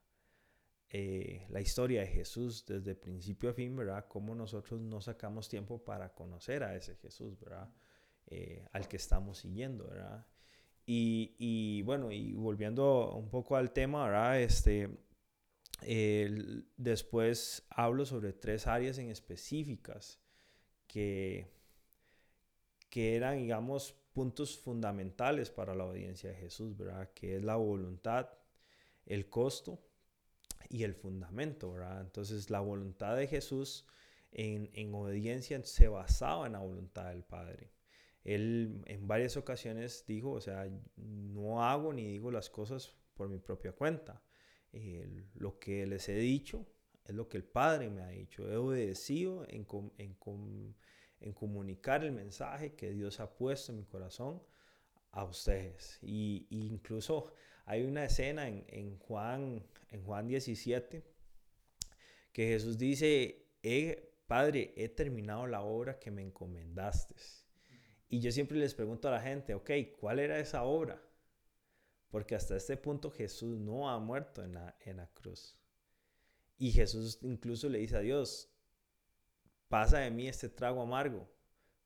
eh, 0.89 1.45
la 1.49 1.61
historia 1.61 2.01
de 2.01 2.07
Jesús 2.07 2.65
desde 2.65 2.95
principio 2.95 3.51
a 3.51 3.53
fin, 3.53 3.75
¿verdad? 3.75 4.05
Cómo 4.07 4.35
nosotros 4.35 4.81
no 4.81 5.01
sacamos 5.01 5.47
tiempo 5.49 5.83
para 5.83 6.13
conocer 6.13 6.63
a 6.63 6.75
ese 6.75 6.95
Jesús, 6.95 7.39
¿verdad? 7.39 7.69
al 8.73 8.87
que 8.87 8.97
estamos 8.97 9.39
siguiendo, 9.39 9.87
¿verdad? 9.87 10.23
Y, 10.85 11.35
y, 11.39 11.81
bueno, 11.81 12.11
y 12.11 12.33
volviendo 12.33 13.11
un 13.15 13.27
poco 13.31 13.55
al 13.55 13.71
tema, 13.71 14.05
¿verdad? 14.05 14.39
Este, 14.39 14.99
después 16.77 17.65
hablo 17.71 18.05
sobre 18.05 18.33
tres 18.33 18.67
áreas 18.67 18.99
en 18.99 19.09
específicas 19.09 20.19
que, 20.85 21.47
que 22.89 23.15
eran, 23.15 23.37
digamos, 23.37 23.95
puntos 24.13 24.57
fundamentales 24.57 25.49
para 25.49 25.75
la 25.75 25.85
obediencia 25.85 26.31
de 26.31 26.35
Jesús, 26.35 26.75
¿verdad? 26.75 27.11
Que 27.13 27.37
es 27.37 27.43
la 27.43 27.55
voluntad, 27.55 28.29
el 29.05 29.29
costo 29.29 29.79
y 30.69 30.83
el 30.83 30.93
fundamento, 30.93 31.71
¿verdad? 31.73 32.01
Entonces, 32.01 32.49
la 32.49 32.59
voluntad 32.59 33.17
de 33.17 33.27
Jesús 33.27 33.85
en, 34.31 34.69
en 34.73 34.93
obediencia 34.93 35.61
se 35.63 35.87
basaba 35.87 36.45
en 36.47 36.53
la 36.53 36.59
voluntad 36.59 37.09
del 37.09 37.23
Padre. 37.23 37.71
Él 38.23 38.83
en 38.85 39.07
varias 39.07 39.37
ocasiones 39.37 40.05
dijo, 40.07 40.31
o 40.31 40.41
sea, 40.41 40.69
no 40.95 41.63
hago 41.63 41.93
ni 41.93 42.05
digo 42.05 42.31
las 42.31 42.49
cosas 42.49 42.93
por 43.15 43.29
mi 43.29 43.39
propia 43.39 43.71
cuenta, 43.71 44.21
lo 45.35 45.59
que 45.59 45.85
les 45.87 46.07
he 46.09 46.15
dicho 46.15 46.65
es 47.05 47.15
lo 47.15 47.27
que 47.27 47.37
el 47.37 47.43
Padre 47.43 47.89
me 47.89 48.03
ha 48.03 48.09
dicho. 48.09 48.49
He 48.49 48.55
obedecido 48.55 49.45
en, 49.49 49.65
en, 49.97 51.33
comunicar 51.33 52.03
el 52.03 52.11
mensaje 52.11 52.75
que 52.75 52.91
Dios 52.91 53.19
ha 53.19 53.33
puesto 53.33 53.71
en 53.71 53.79
mi 53.79 53.85
corazón 53.85 54.41
a 55.11 55.23
ustedes. 55.23 55.97
Y, 56.01 56.47
incluso 56.51 57.33
hay 57.65 57.83
una 57.83 58.05
escena 58.05 58.47
en, 58.47 58.97
Juan, 58.99 59.65
en 59.91 60.03
Juan 60.03 60.27
17 60.27 61.03
que 62.31 62.47
Jesús 62.47 62.77
dice, 62.77 63.49
Padre, 64.27 64.73
he 64.77 64.89
terminado 64.89 65.47
la 65.47 65.61
obra 65.61 65.99
que 65.99 66.11
me 66.11 66.21
encomendaste. 66.21 67.15
Y 68.07 68.19
yo 68.19 68.31
siempre 68.31 68.57
les 68.57 68.73
pregunto 68.73 69.07
a 69.07 69.11
la 69.11 69.21
gente, 69.21 69.53
ok, 69.53 69.71
¿cuál 69.99 70.19
era 70.19 70.39
esa 70.39 70.63
obra? 70.63 71.01
Porque 72.09 72.35
hasta 72.35 72.55
este 72.55 72.77
punto 72.77 73.11
Jesús 73.11 73.59
no 73.59 73.89
ha 73.89 73.99
muerto 73.99 74.43
en 74.43 74.53
la, 74.53 74.77
en 74.81 74.97
la 74.97 75.07
cruz. 75.07 75.59
Y 76.57 76.71
Jesús 76.71 77.19
incluso 77.21 77.69
le 77.69 77.79
dice 77.79 77.97
a 77.97 78.01
Dios, 78.01 78.51
pasa 79.67 79.99
de 79.99 80.11
mí 80.11 80.27
este 80.27 80.49
trago 80.49 80.81
amargo, 80.81 81.27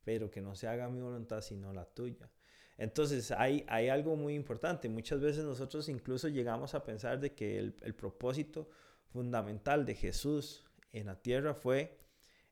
pero 0.04 0.32
que 0.32 0.42
no 0.42 0.56
se 0.56 0.68
haga 0.68 0.90
mi 0.90 1.02
voluntad 1.02 1.42
sino 1.42 1.74
la 1.74 1.86
tuya. 1.86 2.32
Entonces 2.78 3.32
hay, 3.32 3.66
hay 3.68 3.90
algo 3.90 4.16
muy 4.16 4.34
importante. 4.34 4.90
Muchas 4.90 5.22
veces 5.22 5.44
nosotros 5.44 5.90
incluso 5.90 6.28
llegamos 6.28 6.74
a 6.74 6.84
pensar 6.84 7.20
de 7.20 7.34
que 7.34 7.60
el, 7.60 7.76
el 7.82 7.96
propósito 7.96 8.70
fundamental 9.06 9.86
de 9.86 9.96
Jesús 9.96 10.64
en 10.92 11.08
la 11.08 11.22
tierra 11.22 11.54
fue 11.54 11.98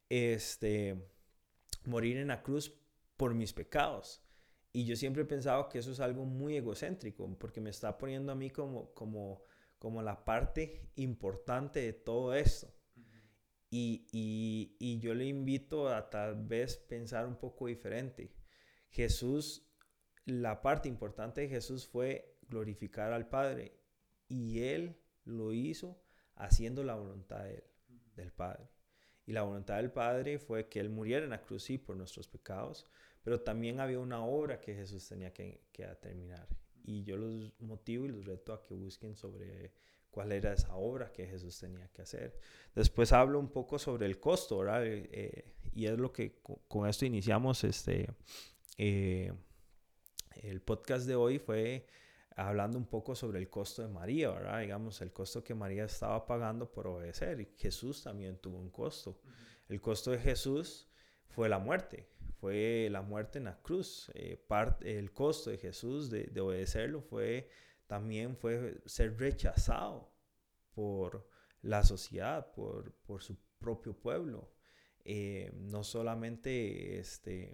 este, 0.09 1.09
morir 1.85 2.17
en 2.17 2.27
la 2.27 2.43
cruz 2.43 2.73
por 3.17 3.33
mis 3.33 3.53
pecados. 3.53 4.21
Y 4.73 4.85
yo 4.85 4.95
siempre 4.95 5.23
he 5.23 5.25
pensado 5.25 5.69
que 5.69 5.79
eso 5.79 5.91
es 5.91 5.99
algo 5.99 6.25
muy 6.25 6.57
egocéntrico, 6.57 7.27
porque 7.37 7.61
me 7.61 7.69
está 7.69 7.97
poniendo 7.97 8.31
a 8.31 8.35
mí 8.35 8.49
como, 8.49 8.93
como, 8.93 9.43
como 9.79 10.01
la 10.01 10.23
parte 10.23 10.89
importante 10.95 11.81
de 11.81 11.93
todo 11.93 12.33
esto. 12.33 12.67
y, 13.69 14.07
y, 14.11 14.75
y, 14.79 14.99
yo 14.99 15.13
le 15.13 15.25
invito 15.25 15.87
a 15.87 16.09
tal 16.09 16.35
vez 16.45 16.77
pensar 16.77 17.25
un 17.25 17.37
poco 17.37 17.67
diferente. 17.67 18.33
Jesús, 18.89 19.70
la 20.31 20.61
parte 20.61 20.87
importante 20.87 21.41
de 21.41 21.49
Jesús 21.49 21.87
fue 21.87 22.37
glorificar 22.47 23.11
al 23.11 23.27
Padre 23.27 23.73
y 24.29 24.63
Él 24.63 24.97
lo 25.25 25.51
hizo 25.51 26.01
haciendo 26.35 26.83
la 26.83 26.95
voluntad 26.95 27.43
de 27.43 27.55
él, 27.55 27.63
del 28.15 28.31
Padre. 28.31 28.69
Y 29.25 29.33
la 29.33 29.43
voluntad 29.43 29.75
del 29.75 29.91
Padre 29.91 30.39
fue 30.39 30.69
que 30.69 30.79
Él 30.79 30.89
muriera 30.89 31.25
en 31.25 31.31
la 31.31 31.41
cruz 31.41 31.63
sí, 31.63 31.77
por 31.77 31.97
nuestros 31.97 32.29
pecados, 32.29 32.87
pero 33.23 33.41
también 33.41 33.79
había 33.81 33.99
una 33.99 34.23
obra 34.23 34.59
que 34.61 34.73
Jesús 34.73 35.07
tenía 35.07 35.33
que, 35.33 35.65
terminar. 36.01 36.47
Y 36.83 37.03
yo 37.03 37.17
los 37.17 37.51
motivo 37.59 38.05
y 38.05 38.09
los 38.09 38.25
reto 38.25 38.53
a 38.53 38.63
que 38.63 38.73
busquen 38.73 39.15
sobre 39.15 39.73
cuál 40.09 40.31
era 40.31 40.53
esa 40.53 40.73
obra 40.75 41.11
que 41.11 41.27
Jesús 41.27 41.59
tenía 41.59 41.87
que 41.89 42.01
hacer. 42.03 42.39
Después 42.73 43.11
hablo 43.11 43.37
un 43.37 43.49
poco 43.49 43.77
sobre 43.77 44.05
el 44.05 44.19
costo, 44.19 44.59
¿verdad? 44.59 44.85
Eh, 44.85 45.09
eh, 45.11 45.53
y 45.73 45.85
es 45.85 45.97
lo 45.97 46.11
que 46.11 46.39
con, 46.67 46.87
esto 46.87 47.05
iniciamos 47.05 47.63
este, 47.63 48.07
eh, 48.77 49.31
el 50.35 50.61
podcast 50.61 51.05
de 51.05 51.15
hoy 51.15 51.39
fue 51.39 51.87
hablando 52.35 52.77
un 52.77 52.85
poco 52.85 53.15
sobre 53.15 53.39
el 53.39 53.49
costo 53.49 53.81
de 53.81 53.87
María, 53.87 54.31
¿verdad? 54.31 54.61
Digamos, 54.61 55.01
el 55.01 55.11
costo 55.11 55.43
que 55.43 55.53
María 55.53 55.85
estaba 55.85 56.25
pagando 56.25 56.71
por 56.71 56.87
obedecer. 56.87 57.39
Y 57.41 57.45
Jesús 57.57 58.03
también 58.03 58.37
tuvo 58.37 58.57
un 58.57 58.69
costo. 58.69 59.19
El 59.67 59.81
costo 59.81 60.11
de 60.11 60.19
Jesús 60.19 60.87
fue 61.27 61.47
la 61.49 61.59
muerte, 61.59 62.09
fue 62.39 62.89
la 62.91 63.01
muerte 63.01 63.39
en 63.39 63.45
la 63.45 63.61
cruz. 63.61 64.11
Eh, 64.13 64.45
el 64.81 65.11
costo 65.11 65.49
de 65.49 65.57
Jesús 65.57 66.09
de, 66.09 66.25
de, 66.25 66.41
obedecerlo 66.41 67.01
fue 67.01 67.49
también 67.87 68.35
fue 68.37 68.81
ser 68.85 69.17
rechazado 69.17 70.11
por 70.73 71.27
la 71.61 71.83
sociedad, 71.83 72.51
por, 72.53 72.93
por 73.05 73.21
su 73.21 73.37
propio 73.59 73.93
pueblo. 73.93 74.49
Eh, 75.03 75.51
no 75.55 75.83
solamente 75.83 76.99
este, 76.99 77.53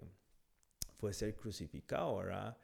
fue 0.98 1.12
ser 1.12 1.34
crucificado, 1.34 2.18
¿verdad? 2.18 2.58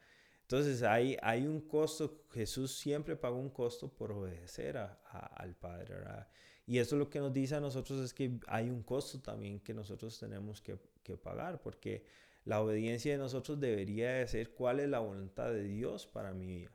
Entonces 0.45 0.83
hay, 0.83 1.17
hay 1.23 1.47
un 1.47 1.59
costo, 1.59 2.23
Jesús 2.31 2.77
siempre 2.77 3.15
pagó 3.15 3.39
un 3.39 3.49
costo 3.49 3.91
por 3.91 4.11
obedecer 4.11 4.77
a, 4.77 4.93
al 5.35 5.55
Padre, 5.55 5.95
¿verdad? 5.95 6.27
Y 6.67 6.77
eso 6.77 6.95
lo 6.95 7.09
que 7.09 7.17
nos 7.17 7.33
dice 7.33 7.55
a 7.55 7.59
nosotros 7.59 7.99
es 7.99 8.13
que 8.13 8.39
hay 8.45 8.69
un 8.69 8.83
costo 8.83 9.19
también 9.19 9.59
que 9.59 9.73
nosotros 9.73 10.19
tenemos 10.19 10.61
que, 10.61 10.77
que 11.01 11.17
pagar, 11.17 11.61
porque 11.61 12.05
la 12.43 12.61
obediencia 12.61 13.11
de 13.11 13.17
nosotros 13.17 13.59
debería 13.59 14.13
de 14.13 14.27
ser 14.27 14.51
cuál 14.51 14.79
es 14.79 14.87
la 14.87 14.99
voluntad 14.99 15.51
de 15.51 15.63
Dios 15.63 16.05
para 16.05 16.31
mi 16.31 16.45
vida. 16.45 16.71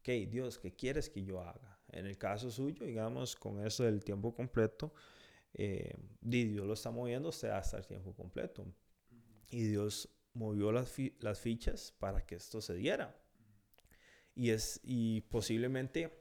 Ok, 0.00 0.08
Dios, 0.30 0.58
¿qué 0.58 0.74
quieres 0.74 1.10
que 1.10 1.22
yo 1.22 1.42
haga? 1.42 1.78
En 1.92 2.06
el 2.06 2.16
caso 2.16 2.50
suyo, 2.50 2.86
digamos, 2.86 3.36
con 3.36 3.64
eso 3.64 3.84
del 3.84 4.02
tiempo 4.02 4.34
completo, 4.34 4.94
eh, 5.52 5.94
Dios 6.22 6.66
lo 6.66 6.72
está 6.72 6.90
moviendo 6.90 7.28
usted 7.28 7.50
hasta 7.50 7.76
el 7.76 7.86
tiempo 7.86 8.14
completo. 8.14 8.64
Y 9.50 9.64
Dios 9.64 10.08
movió 10.36 10.70
las, 10.70 10.94
las 11.20 11.40
fichas 11.40 11.94
para 11.98 12.24
que 12.24 12.36
esto 12.36 12.60
se 12.60 12.74
diera. 12.74 13.16
Y, 14.34 14.50
es, 14.50 14.80
y 14.84 15.22
posiblemente 15.22 16.12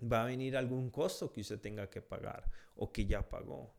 va 0.00 0.22
a 0.22 0.26
venir 0.26 0.56
algún 0.56 0.90
costo 0.90 1.32
que 1.32 1.40
usted 1.40 1.60
tenga 1.60 1.90
que 1.90 2.00
pagar 2.00 2.48
o 2.76 2.92
que 2.92 3.06
ya 3.06 3.28
pagó. 3.28 3.74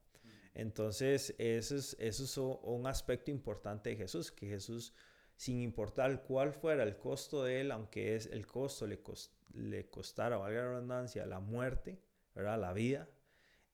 Entonces, 0.53 1.33
eso 1.37 1.77
es, 1.77 1.95
eso 1.99 2.23
es 2.25 2.37
un 2.37 2.85
aspecto 2.85 3.31
importante 3.31 3.91
de 3.91 3.95
Jesús, 3.95 4.31
que 4.31 4.47
Jesús, 4.47 4.93
sin 5.37 5.61
importar 5.61 6.23
cuál 6.23 6.51
fuera 6.51 6.83
el 6.83 6.97
costo 6.97 7.45
de 7.45 7.61
él, 7.61 7.71
aunque 7.71 8.15
es 8.15 8.25
el 8.27 8.45
costo 8.45 8.85
le, 8.85 8.99
le 9.53 9.89
costara, 9.89 10.35
valga 10.35 10.61
la 10.61 10.69
redundancia, 10.71 11.25
la 11.25 11.39
muerte, 11.39 12.01
¿verdad? 12.35 12.59
la 12.59 12.73
vida, 12.73 13.09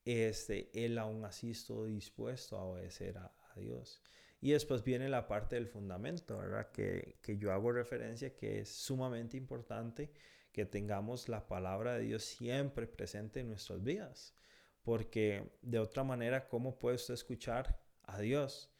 este, 0.05 0.69
él 0.85 0.99
aún 0.99 1.25
así 1.25 1.49
estuvo 1.49 1.85
dispuesto 1.85 2.55
a 2.57 2.63
obedecer 2.63 3.17
a 3.17 3.33
Dios. 3.55 4.03
Y 4.39 4.51
después 4.51 4.83
viene 4.83 5.09
la 5.09 5.27
parte 5.27 5.55
del 5.55 5.67
fundamento, 5.67 6.37
¿verdad? 6.37 6.71
Que, 6.71 7.17
que 7.21 7.37
yo 7.37 7.51
hago 7.51 7.71
referencia 7.71 8.35
que 8.35 8.59
es 8.59 8.69
sumamente 8.69 9.35
importante 9.35 10.11
que 10.51 10.65
tengamos 10.65 11.29
la 11.29 11.47
palabra 11.47 11.95
de 11.95 12.05
Dios 12.05 12.23
siempre 12.23 12.87
presente 12.87 13.39
en 13.39 13.49
nuestras 13.49 13.83
vidas. 13.83 14.35
Porque 14.83 15.51
de 15.61 15.79
otra 15.79 16.03
manera, 16.03 16.47
¿cómo 16.47 16.77
puede 16.79 16.95
usted 16.95 17.13
escuchar 17.15 17.81
a 18.03 18.19
Dios? 18.19 18.71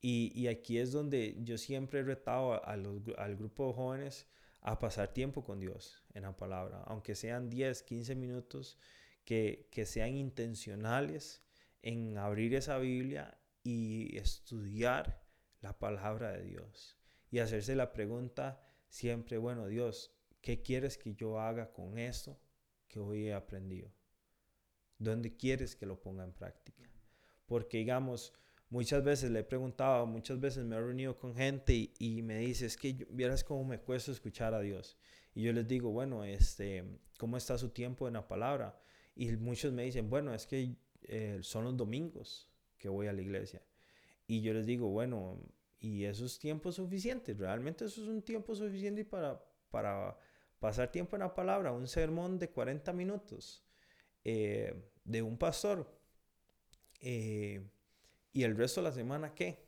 Y, 0.00 0.32
y 0.34 0.48
aquí 0.48 0.78
es 0.78 0.92
donde 0.92 1.36
yo 1.42 1.56
siempre 1.58 2.00
he 2.00 2.02
retado 2.02 2.64
al 2.66 3.36
grupo 3.36 3.68
de 3.68 3.72
jóvenes 3.72 4.28
a 4.64 4.78
pasar 4.78 5.12
tiempo 5.12 5.44
con 5.44 5.60
Dios 5.60 6.02
en 6.14 6.22
la 6.22 6.36
palabra, 6.36 6.82
aunque 6.86 7.14
sean 7.14 7.50
10, 7.50 7.82
15 7.82 8.14
minutos, 8.14 8.78
que, 9.24 9.68
que 9.70 9.86
sean 9.86 10.16
intencionales 10.16 11.42
en 11.82 12.16
abrir 12.16 12.54
esa 12.54 12.78
Biblia 12.78 13.38
y 13.64 14.16
estudiar 14.18 15.24
la 15.62 15.76
palabra 15.78 16.32
de 16.32 16.44
Dios 16.44 16.96
y 17.30 17.40
hacerse 17.40 17.74
la 17.74 17.92
pregunta 17.92 18.62
siempre, 18.88 19.38
bueno, 19.38 19.66
Dios, 19.66 20.14
¿qué 20.40 20.62
quieres 20.62 20.98
que 20.98 21.14
yo 21.14 21.40
haga 21.40 21.72
con 21.72 21.98
esto 21.98 22.38
que 22.86 23.00
hoy 23.00 23.26
he 23.26 23.34
aprendido? 23.34 23.90
¿Dónde 24.98 25.36
quieres 25.36 25.74
que 25.74 25.86
lo 25.86 26.00
ponga 26.00 26.22
en 26.22 26.32
práctica? 26.32 26.88
Porque 27.46 27.78
digamos, 27.78 28.32
muchas 28.68 29.02
veces 29.02 29.30
le 29.30 29.40
he 29.40 29.44
preguntado, 29.44 30.06
muchas 30.06 30.38
veces 30.38 30.64
me 30.64 30.76
he 30.76 30.80
reunido 30.80 31.18
con 31.18 31.34
gente 31.34 31.92
y, 31.98 32.22
me 32.22 32.38
dice, 32.38 32.66
es 32.66 32.76
que 32.76 33.06
vieras 33.10 33.42
cómo 33.42 33.64
me 33.64 33.80
cuesta 33.80 34.12
escuchar 34.12 34.54
a 34.54 34.60
Dios. 34.60 34.98
Y 35.34 35.42
yo 35.42 35.52
les 35.52 35.66
digo, 35.66 35.90
bueno, 35.90 36.22
este, 36.24 36.84
¿cómo 37.18 37.36
está 37.36 37.58
su 37.58 37.70
tiempo 37.70 38.06
en 38.06 38.14
la 38.14 38.28
palabra? 38.28 38.78
Y 39.16 39.32
muchos 39.36 39.72
me 39.72 39.84
dicen, 39.84 40.08
bueno, 40.08 40.32
es 40.34 40.46
que 40.46 40.76
eh, 41.02 41.38
son 41.42 41.64
los 41.64 41.76
domingos 41.76 42.53
que 42.84 42.90
voy 42.90 43.06
a 43.06 43.14
la 43.14 43.22
iglesia. 43.22 43.62
Y 44.26 44.42
yo 44.42 44.52
les 44.52 44.66
digo, 44.66 44.88
bueno, 44.90 45.40
y 45.80 46.04
eso 46.04 46.26
es 46.26 46.38
tiempo 46.38 46.70
suficiente, 46.70 47.32
realmente 47.32 47.86
eso 47.86 48.02
es 48.02 48.08
un 48.08 48.20
tiempo 48.20 48.54
suficiente 48.54 49.06
para, 49.06 49.42
para 49.70 50.18
pasar 50.58 50.92
tiempo 50.92 51.16
en 51.16 51.20
la 51.20 51.34
palabra, 51.34 51.72
un 51.72 51.88
sermón 51.88 52.38
de 52.38 52.50
40 52.50 52.92
minutos 52.92 53.64
eh, 54.22 54.74
de 55.02 55.22
un 55.22 55.38
pastor. 55.38 55.98
Eh, 57.00 57.66
y 58.34 58.42
el 58.42 58.54
resto 58.54 58.82
de 58.82 58.88
la 58.88 58.92
semana, 58.92 59.34
¿qué? 59.34 59.64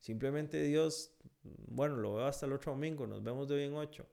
Simplemente 0.00 0.62
Dios, 0.62 1.14
bueno, 1.42 1.96
lo 1.96 2.14
veo 2.14 2.24
hasta 2.24 2.46
el 2.46 2.54
otro 2.54 2.72
domingo, 2.72 3.06
nos 3.06 3.22
vemos 3.22 3.48
de 3.48 3.56
hoy 3.56 3.64
en 3.64 3.74
ocho. 3.74 4.08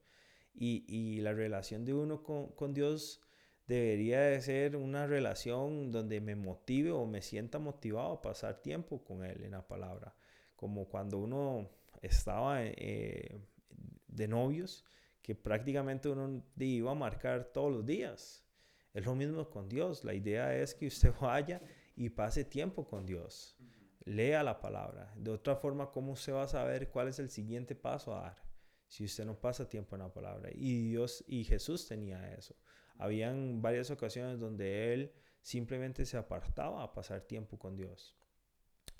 Y, 0.53 0.83
y 0.85 1.21
la 1.21 1.31
relación 1.31 1.85
de 1.85 1.93
uno 1.93 2.21
con, 2.21 2.47
con 2.47 2.73
Dios 2.73 3.21
debería 3.67 4.21
de 4.21 4.41
ser 4.41 4.75
una 4.75 5.07
relación 5.07 5.91
donde 5.91 6.19
me 6.21 6.35
motive 6.35 6.91
o 6.91 7.05
me 7.05 7.21
sienta 7.21 7.59
motivado 7.59 8.13
a 8.13 8.21
pasar 8.21 8.61
tiempo 8.61 9.03
con 9.03 9.23
Él 9.23 9.43
en 9.43 9.51
la 9.51 9.67
palabra. 9.67 10.15
Como 10.55 10.87
cuando 10.87 11.17
uno 11.19 11.69
estaba 12.01 12.63
eh, 12.63 13.39
de 14.07 14.27
novios, 14.27 14.85
que 15.21 15.35
prácticamente 15.35 16.09
uno 16.09 16.43
iba 16.57 16.91
a 16.91 16.95
marcar 16.95 17.45
todos 17.45 17.71
los 17.71 17.85
días. 17.85 18.45
Es 18.93 19.05
lo 19.05 19.15
mismo 19.15 19.49
con 19.49 19.69
Dios. 19.69 20.03
La 20.03 20.13
idea 20.13 20.55
es 20.55 20.75
que 20.75 20.87
usted 20.87 21.13
vaya 21.21 21.61
y 21.95 22.09
pase 22.09 22.43
tiempo 22.43 22.85
con 22.85 23.05
Dios. 23.05 23.57
Lea 24.05 24.43
la 24.43 24.59
palabra. 24.59 25.13
De 25.15 25.31
otra 25.31 25.55
forma, 25.55 25.89
¿cómo 25.91 26.11
usted 26.11 26.33
va 26.33 26.43
a 26.43 26.47
saber 26.47 26.89
cuál 26.89 27.07
es 27.07 27.19
el 27.19 27.29
siguiente 27.29 27.73
paso 27.73 28.15
a 28.15 28.21
dar? 28.21 28.43
Si 28.87 29.05
usted 29.05 29.25
no 29.25 29.39
pasa 29.39 29.67
tiempo 29.67 29.95
en 29.95 30.01
la 30.01 30.13
palabra. 30.13 30.49
Y 30.53 30.89
Dios 30.89 31.23
y 31.25 31.45
Jesús 31.45 31.87
tenía 31.87 32.33
eso. 32.33 32.55
Habían 32.97 33.61
varias 33.61 33.91
ocasiones 33.91 34.39
donde 34.39 34.93
él 34.93 35.13
simplemente 35.41 36.05
se 36.05 36.17
apartaba 36.17 36.83
a 36.83 36.93
pasar 36.93 37.21
tiempo 37.21 37.59
con 37.59 37.75
Dios. 37.75 38.15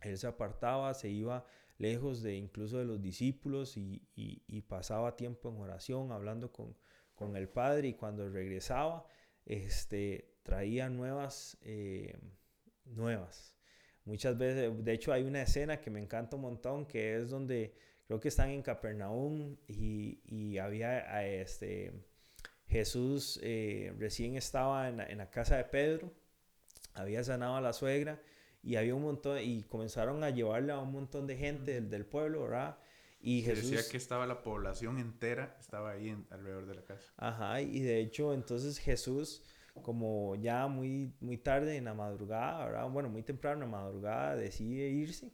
Él 0.01 0.17
se 0.17 0.27
apartaba, 0.27 0.93
se 0.93 1.10
iba 1.10 1.45
lejos 1.77 2.21
de 2.21 2.36
incluso 2.36 2.77
de 2.77 2.86
los 2.86 3.01
discípulos 3.01 3.77
y, 3.77 4.08
y, 4.15 4.62
pasaba 4.62 5.15
tiempo 5.15 5.49
en 5.49 5.60
oración, 5.60 6.12
hablando 6.12 6.51
con, 6.51 6.75
con, 7.15 7.36
el 7.36 7.49
Padre 7.49 7.89
y 7.89 7.93
cuando 7.93 8.29
regresaba, 8.29 9.06
este, 9.45 10.38
traía 10.43 10.89
nuevas, 10.89 11.58
eh, 11.62 12.17
nuevas. 12.86 13.56
Muchas 14.06 14.38
veces, 14.38 14.84
de 14.84 14.93
hecho 14.93 15.13
hay 15.13 15.23
una 15.23 15.41
escena 15.41 15.79
que 15.79 15.89
me 15.89 15.99
encanta 15.99 16.36
un 16.36 16.43
montón, 16.43 16.86
que 16.86 17.15
es 17.17 17.29
donde 17.29 17.73
creo 18.06 18.19
que 18.19 18.27
están 18.27 18.49
en 18.49 18.62
Capernaum 18.62 19.56
y, 19.67 20.21
y 20.25 20.58
había 20.58 21.25
este, 21.25 21.93
Jesús 22.73 23.39
eh, 23.43 23.93
recién 23.99 24.36
estaba 24.36 24.89
en 24.89 24.97
la, 24.97 25.29
casa 25.29 25.57
de 25.57 25.63
Pedro, 25.63 26.12
había 26.95 27.23
sanado 27.23 27.55
a 27.55 27.62
la 27.62 27.71
suegra 27.71 28.19
y 28.63 28.77
había 28.77 28.95
un 28.95 29.03
montón, 29.03 29.38
y 29.39 29.62
comenzaron 29.62 30.23
a 30.23 30.31
llevarle 30.31 30.71
a 30.71 30.79
un 30.79 30.91
montón 30.91 31.27
de 31.27 31.38
gente 31.38 31.79
del, 31.81 32.05
pueblo, 32.07 32.41
¿verdad? 32.43 32.79
Y 33.21 33.43
Jesús... 33.43 33.69
Decía 33.69 33.91
que 33.91 33.97
estaba 33.97 34.25
la 34.25 34.41
población 34.41 34.97
entera, 34.97 35.55
estaba 35.59 35.91
ahí 35.91 36.17
alrededor 36.31 36.65
de 36.65 36.73
la 36.73 36.83
casa. 36.83 37.13
Ajá, 37.17 37.62
y 37.62 37.79
de 37.81 37.99
hecho 37.99 38.33
entonces 38.33 38.79
Jesús, 38.79 39.43
como 39.83 40.36
ya 40.38 40.65
muy, 40.65 41.13
muy 41.19 41.38
tarde 41.38 41.77
en 41.77 41.86
la 41.86 41.93
madrugada, 41.93 42.65
¿verdad? 42.65 42.89
Bueno, 42.89 43.07
muy 43.07 43.21
temprano 43.21 43.65
en 43.65 43.71
la 43.71 43.77
madrugada, 43.77 44.36
decide 44.36 44.89
irse 44.89 45.31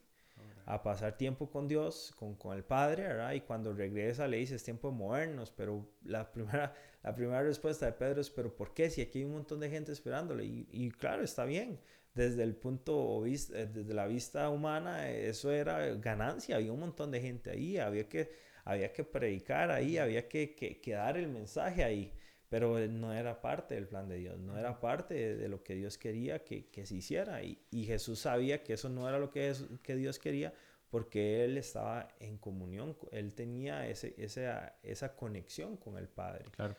a 0.69 0.83
pasar 0.83 1.17
tiempo 1.17 1.49
con 1.49 1.67
Dios, 1.67 2.13
con, 2.15 2.35
con, 2.35 2.55
el 2.55 2.63
Padre, 2.63 3.01
¿verdad? 3.01 3.33
Y 3.33 3.41
cuando 3.41 3.73
regresa 3.73 4.27
le 4.27 4.37
dice, 4.37 4.53
es 4.53 4.63
tiempo 4.63 4.91
de 4.91 4.97
movernos, 4.97 5.49
pero 5.51 5.89
la 6.03 6.31
primera, 6.31 6.75
la 7.01 7.15
primera 7.15 7.41
respuesta 7.41 7.87
de 7.87 7.93
Pedro 7.93 8.21
es, 8.21 8.29
pero 8.29 8.55
¿por 8.55 8.75
qué? 8.75 8.91
Si 8.91 9.01
aquí 9.01 9.19
hay 9.19 9.25
un 9.25 9.31
montón 9.31 9.59
de 9.59 9.69
gente 9.71 9.91
esperándole. 9.91 10.45
Y, 10.45 10.67
y 10.71 10.91
claro, 10.91 11.23
está 11.23 11.45
bien. 11.45 11.79
Desde 12.13 12.43
el 12.43 12.55
punto, 12.55 13.25
eh, 13.25 13.31
desde 13.73 13.93
la 13.95 14.05
vista 14.05 14.47
humana, 14.49 15.09
eso 15.09 15.51
era 15.51 15.79
ganancia. 15.95 16.57
Había 16.57 16.71
un 16.71 16.81
montón 16.81 17.09
de 17.09 17.19
gente 17.19 17.49
ahí, 17.49 17.79
había 17.79 18.07
que, 18.07 18.29
había 18.63 18.93
que 18.93 19.03
predicar 19.03 19.71
ahí, 19.71 19.97
había 19.97 20.29
que, 20.29 20.53
que, 20.53 20.79
que 20.79 20.91
dar 20.91 21.17
el 21.17 21.29
mensaje 21.29 21.83
ahí 21.83 22.13
pero 22.49 22.79
no 22.87 23.13
era 23.13 23.41
parte 23.41 23.75
del 23.75 23.87
plan 23.87 24.09
de 24.09 24.17
Dios, 24.17 24.39
no 24.39 24.57
era 24.57 24.79
parte 24.79 25.35
de, 25.35 25.47
lo 25.47 25.63
que 25.63 25.75
Dios 25.75 25.97
quería 25.97 26.43
que, 26.43 26.67
que 26.69 26.85
se 26.85 26.95
hiciera. 26.95 27.43
Y, 27.43 27.61
y, 27.71 27.85
Jesús 27.85 28.19
sabía 28.19 28.63
que 28.63 28.73
eso 28.73 28.89
no 28.89 29.07
era 29.07 29.19
lo 29.19 29.29
que, 29.29 29.49
es, 29.49 29.65
que 29.83 29.95
Dios 29.95 30.19
quería 30.19 30.53
porque 30.89 31.45
Él 31.45 31.57
estaba 31.57 32.07
en 32.19 32.37
comunión, 32.37 32.97
Él 33.11 33.33
tenía 33.35 33.87
ese, 33.87 34.15
esa, 34.17 34.79
esa 34.81 35.15
conexión 35.15 35.77
con 35.77 35.97
el 35.97 36.07
Padre. 36.07 36.45
Claro. 36.51 36.75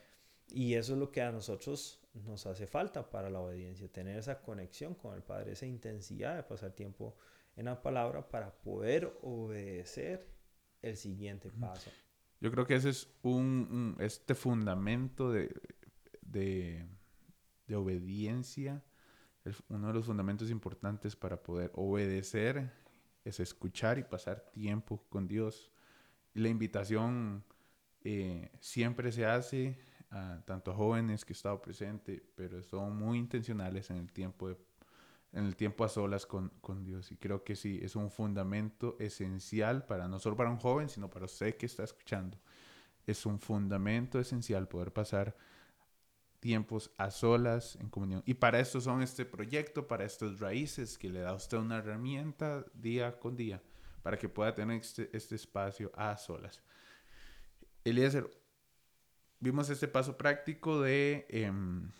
Y 0.48 0.74
eso 0.74 0.94
es 0.94 0.98
lo 0.98 1.12
que 1.12 1.22
a 1.22 1.30
nosotros 1.30 2.00
nos 2.14 2.44
hace 2.46 2.66
falta 2.66 3.08
para 3.08 3.30
la 3.30 3.40
obediencia, 3.40 3.86
tener 3.88 4.18
esa 4.18 4.42
conexión 4.42 4.94
con 4.94 5.14
el 5.14 5.22
Padre, 5.22 5.52
esa 5.52 5.66
intensidad 5.66 6.34
de 6.34 6.42
pasar 6.42 6.72
tiempo 6.72 7.16
en 7.56 7.66
la 7.66 7.80
palabra 7.80 8.28
para 8.28 8.50
poder 8.50 9.16
obedecer 9.22 10.26
el 10.82 10.96
siguiente 10.96 11.50
paso. 11.50 11.90
Yo 12.40 12.50
creo 12.50 12.66
que 12.66 12.74
ese 12.74 12.90
es 12.90 13.08
un, 13.22 13.96
este 14.00 14.34
fundamento 14.34 15.30
de, 15.30 15.54
de, 16.22 16.86
de 17.66 17.76
obediencia, 17.76 18.82
uno 19.68 19.88
de 19.88 19.94
los 19.94 20.06
fundamentos 20.06 20.50
importantes 20.50 21.16
para 21.16 21.42
poder 21.42 21.70
obedecer 21.74 22.72
es 23.24 23.40
escuchar 23.40 23.98
y 23.98 24.04
pasar 24.04 24.50
tiempo 24.52 25.04
con 25.08 25.28
Dios. 25.28 25.70
La 26.34 26.48
invitación 26.48 27.44
eh, 28.02 28.50
siempre 28.60 29.12
se 29.12 29.26
hace 29.26 29.78
a 30.10 30.42
tanto 30.44 30.74
jóvenes 30.74 31.24
que 31.24 31.32
he 31.32 31.36
estado 31.36 31.60
presente, 31.60 32.22
pero 32.34 32.62
son 32.62 32.96
muy 32.96 33.18
intencionales 33.18 33.90
en 33.90 33.96
el 33.98 34.12
tiempo 34.12 34.48
de 34.48 34.56
en 35.32 35.44
el 35.44 35.56
tiempo 35.56 35.84
a 35.84 35.88
solas 35.88 36.26
con, 36.26 36.50
con, 36.60 36.84
Dios. 36.84 37.12
Y 37.12 37.16
creo 37.16 37.44
que 37.44 37.56
sí, 37.56 37.78
es 37.82 37.96
un 37.96 38.10
fundamento 38.10 38.96
esencial 38.98 39.86
para 39.86 40.08
no 40.08 40.18
solo 40.18 40.36
para 40.36 40.50
un 40.50 40.56
joven, 40.56 40.88
sino 40.88 41.08
para 41.08 41.26
usted 41.26 41.56
que 41.56 41.66
está 41.66 41.84
escuchando. 41.84 42.38
Es 43.06 43.26
un 43.26 43.38
fundamento 43.38 44.18
esencial 44.18 44.68
poder 44.68 44.92
pasar 44.92 45.36
tiempos 46.40 46.90
a 46.96 47.10
solas 47.10 47.76
en 47.76 47.88
comunión. 47.90 48.22
Y 48.26 48.34
para 48.34 48.58
esto 48.58 48.80
son 48.80 49.02
este 49.02 49.24
proyecto, 49.24 49.86
para 49.86 50.04
estas 50.04 50.40
raíces 50.40 50.98
que 50.98 51.10
le 51.10 51.20
da 51.20 51.30
a 51.30 51.34
usted 51.34 51.58
una 51.58 51.78
herramienta 51.78 52.64
día 52.74 53.18
con 53.18 53.36
día 53.36 53.62
para 54.02 54.18
que 54.18 54.28
pueda 54.28 54.54
tener 54.54 54.80
este, 54.80 55.10
este 55.12 55.34
espacio 55.34 55.92
a 55.94 56.16
solas. 56.16 56.62
Eliezer, 57.84 58.30
vimos 59.38 59.68
este 59.70 59.88
paso 59.88 60.16
práctico 60.16 60.80
de, 60.80 61.26
em, 61.28 61.90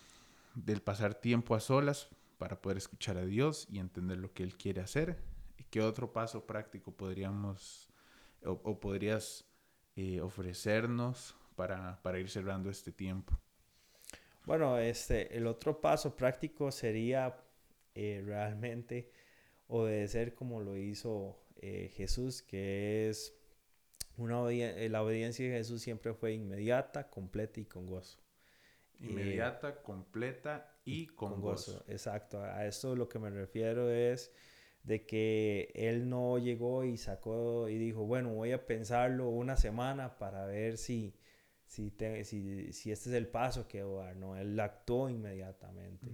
del 0.55 0.83
pasar 0.83 1.14
tiempo 1.14 1.55
a 1.55 1.61
solas 1.61 2.09
para 2.40 2.59
poder 2.59 2.79
escuchar 2.79 3.18
a 3.18 3.26
Dios 3.26 3.68
y 3.70 3.81
entender 3.81 4.16
lo 4.16 4.33
que 4.33 4.42
Él 4.42 4.57
quiere 4.57 4.81
hacer. 4.81 5.18
¿Y 5.59 5.64
qué 5.64 5.83
otro 5.83 6.11
paso 6.11 6.46
práctico 6.46 6.90
podríamos 6.90 7.90
o, 8.42 8.81
podrías 8.81 9.44
eh, 9.94 10.22
ofrecernos 10.22 11.37
para, 11.55 12.00
para 12.00 12.18
ir 12.18 12.31
cerrando 12.31 12.70
este 12.70 12.92
tiempo? 12.92 13.38
Bueno, 14.46 14.79
este, 14.79 15.37
el 15.37 15.46
otro 15.46 15.83
paso 15.83 16.16
práctico 16.16 16.72
sería 16.72 17.37
eh, 17.94 18.22
realmente 18.24 19.12
obedecer 19.66 20.35
como 20.35 20.62
lo 20.62 20.79
hizo 20.79 21.38
eh, 21.57 21.90
Jesús, 21.94 22.40
que 22.40 23.11
es 23.11 23.35
una 24.16 24.40
la 24.44 25.03
obediencia 25.03 25.44
de 25.44 25.59
Jesús 25.59 25.83
siempre 25.83 26.14
fue 26.14 26.33
inmediata, 26.33 27.11
completa 27.11 27.61
y 27.61 27.66
con 27.66 27.87
gozo. 27.87 28.18
Inmediata, 28.98 29.83
completa 29.83 30.80
y 30.90 31.07
con, 31.07 31.40
gozo. 31.40 31.85
Exacto, 31.88 32.42
a 32.42 32.66
eso 32.66 32.96
lo 32.96 33.09
que 33.09 33.18
me 33.18 33.31
refiero 33.31 33.90
es 33.90 34.33
de 34.83 35.05
que 35.05 35.70
él 35.74 36.09
no 36.09 36.38
llegó 36.38 36.85
y 36.85 36.96
sacó 36.96 37.68
y 37.68 37.79
dijo, 37.79 38.07
bueno, 38.07 38.35
voy 38.35 38.53
a 38.53 38.66
pensarlo 38.66 39.29
una 39.29 39.57
semana 39.57 40.18
para 40.18 40.46
ver 40.46 40.79
si, 40.79 41.14
si, 41.66 41.92
si, 42.24 42.72
si, 42.72 42.90
este 42.90 43.11
es 43.11 43.14
el 43.14 43.29
paso 43.29 43.68
que 43.68 43.83
voy 43.83 44.03
a 44.03 44.07
dar, 44.07 44.16
no, 44.16 44.37
él 44.37 44.59
actuó 44.59 45.11
inmediatamente. 45.11 46.07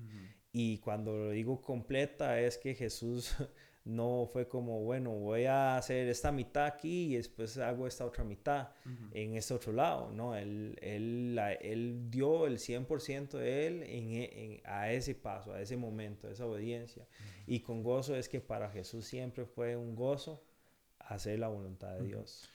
Y 0.58 0.78
cuando 0.78 1.14
lo 1.14 1.30
digo 1.32 1.60
completa 1.60 2.40
es 2.40 2.56
que 2.56 2.74
Jesús 2.74 3.36
no 3.84 4.26
fue 4.32 4.48
como, 4.48 4.80
bueno, 4.84 5.10
voy 5.10 5.44
a 5.44 5.76
hacer 5.76 6.08
esta 6.08 6.32
mitad 6.32 6.64
aquí 6.64 7.12
y 7.12 7.16
después 7.18 7.58
hago 7.58 7.86
esta 7.86 8.06
otra 8.06 8.24
mitad 8.24 8.70
en 9.12 9.36
este 9.36 9.52
otro 9.52 9.74
lado, 9.74 10.10
no, 10.12 10.34
él, 10.34 10.78
él, 10.80 11.38
él 11.60 12.06
dio 12.08 12.46
el 12.46 12.56
100% 12.56 13.32
de 13.32 13.66
él 13.66 13.82
en, 13.82 14.14
en, 14.14 14.60
a 14.64 14.90
ese 14.90 15.14
paso, 15.14 15.52
a 15.52 15.60
ese 15.60 15.76
momento, 15.76 16.26
a 16.26 16.30
esa 16.30 16.46
obediencia. 16.46 17.06
Y 17.46 17.60
con 17.60 17.82
gozo 17.82 18.16
es 18.16 18.26
que 18.26 18.40
para 18.40 18.70
Jesús 18.70 19.04
siempre 19.04 19.44
fue 19.44 19.76
un 19.76 19.94
gozo 19.94 20.42
hacer 21.00 21.38
la 21.38 21.48
voluntad 21.48 21.98
de 21.98 22.06
Dios. 22.06 22.48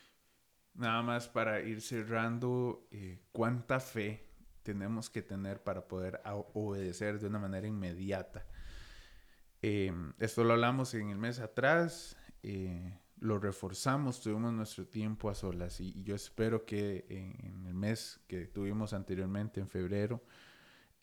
Nada 0.74 1.04
más 1.04 1.28
para 1.28 1.62
ir 1.62 1.82
cerrando, 1.82 2.88
eh, 2.90 3.20
¿cuánta 3.32 3.80
fe 3.80 4.31
tenemos 4.64 5.10
que 5.10 5.22
tener 5.22 5.64
para 5.64 5.88
poder 5.88 6.22
obedecer 6.54 7.20
de 7.20 7.28
una 7.28 7.40
manera 7.40 7.68
inmediata? 7.68 8.46
Em, 9.62 10.14
esto 10.20 10.44
lo 10.44 10.54
hablamos 10.54 10.94
en 10.94 11.10
el 11.10 11.18
mes 11.18 11.40
atrás, 11.40 12.18
eh, 12.44 12.98
lo 13.20 13.38
reforzamos, 13.40 14.22
tuvimos 14.22 14.54
nuestro 14.54 14.88
tiempo 14.88 15.30
a 15.30 15.36
solas 15.36 15.80
y, 15.80 16.04
yo 16.04 16.16
espero 16.16 16.66
que 16.66 17.06
en, 17.10 17.66
el 17.68 17.74
mes 17.74 18.20
que 18.28 18.48
tuvimos 18.48 18.94
anteriormente, 18.94 19.60
en 19.60 19.68
febrero, 19.68 20.24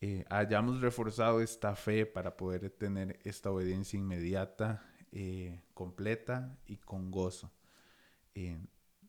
eh, 0.00 0.24
hayamos 0.28 0.80
reforzado 0.80 1.40
esta 1.40 1.74
fe 1.76 2.06
para 2.06 2.36
poder 2.36 2.70
tener 2.70 3.18
esta 3.24 3.50
obediencia 3.50 3.98
inmediata, 3.98 4.84
completa 5.74 6.58
y 6.66 6.76
con 6.76 7.10
gozo 7.10 7.50